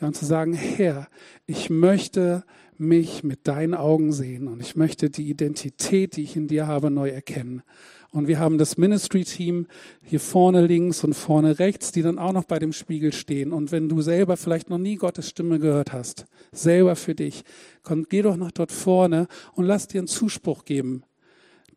[0.00, 1.08] Ja, und zu sagen, Herr,
[1.46, 2.44] ich möchte
[2.78, 6.90] mich mit deinen Augen sehen und ich möchte die Identität, die ich in dir habe,
[6.90, 7.62] neu erkennen.
[8.10, 9.66] Und wir haben das Ministry-Team
[10.02, 13.52] hier vorne links und vorne rechts, die dann auch noch bei dem Spiegel stehen.
[13.52, 17.44] Und wenn du selber vielleicht noch nie Gottes Stimme gehört hast, selber für dich,
[17.82, 21.02] komm, geh doch nach dort vorne und lass dir einen Zuspruch geben,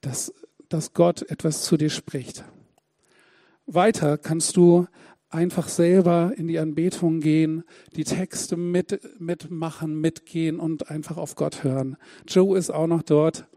[0.01, 0.33] dass,
[0.69, 2.43] dass Gott etwas zu dir spricht.
[3.65, 4.87] Weiter kannst du
[5.29, 7.63] einfach selber in die Anbetung gehen,
[7.95, 11.97] die Texte mit, mitmachen, mitgehen und einfach auf Gott hören.
[12.27, 13.47] Joe ist auch noch dort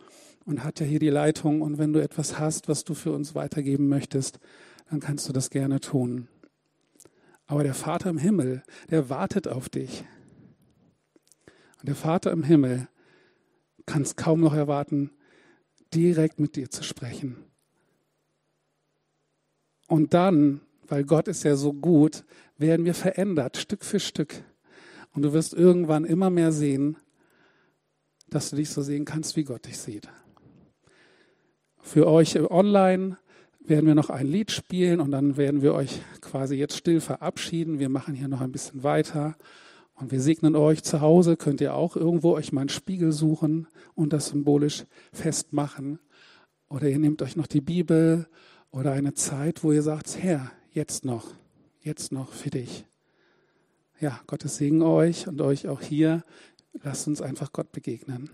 [0.44, 1.62] und hat ja hier die Leitung.
[1.62, 4.38] Und wenn du etwas hast, was du für uns weitergeben möchtest,
[4.90, 6.28] dann kannst du das gerne tun.
[7.46, 10.04] Aber der Vater im Himmel, der wartet auf dich.
[11.80, 12.88] Und der Vater im Himmel
[13.86, 15.10] kann es kaum noch erwarten,
[15.92, 17.36] direkt mit dir zu sprechen.
[19.88, 20.60] Und dann,
[20.93, 22.22] weil Gott ist ja so gut,
[22.59, 24.45] werden wir verändert, Stück für Stück.
[25.14, 26.99] Und du wirst irgendwann immer mehr sehen,
[28.28, 30.11] dass du dich so sehen kannst, wie Gott dich sieht.
[31.78, 33.16] Für euch online
[33.59, 37.78] werden wir noch ein Lied spielen und dann werden wir euch quasi jetzt still verabschieden.
[37.78, 39.38] Wir machen hier noch ein bisschen weiter
[39.95, 41.38] und wir segnen euch zu Hause.
[41.38, 46.01] Könnt ihr auch irgendwo euch mal einen Spiegel suchen und das symbolisch festmachen.
[46.68, 48.28] Oder ihr nehmt euch noch die Bibel
[48.70, 51.34] oder eine Zeit, wo ihr sagt, Herr, jetzt noch,
[51.80, 52.84] jetzt noch für dich.
[54.00, 56.24] Ja, Gottes Segen euch und euch auch hier.
[56.82, 58.30] Lasst uns einfach Gott begegnen.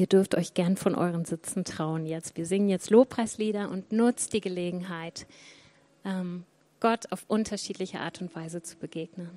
[0.00, 2.38] Ihr dürft euch gern von euren Sitzen trauen jetzt.
[2.38, 5.26] Wir singen jetzt Lobpreislieder und nutzt die Gelegenheit,
[6.06, 6.44] ähm,
[6.80, 9.28] Gott auf unterschiedliche Art und Weise zu begegnen.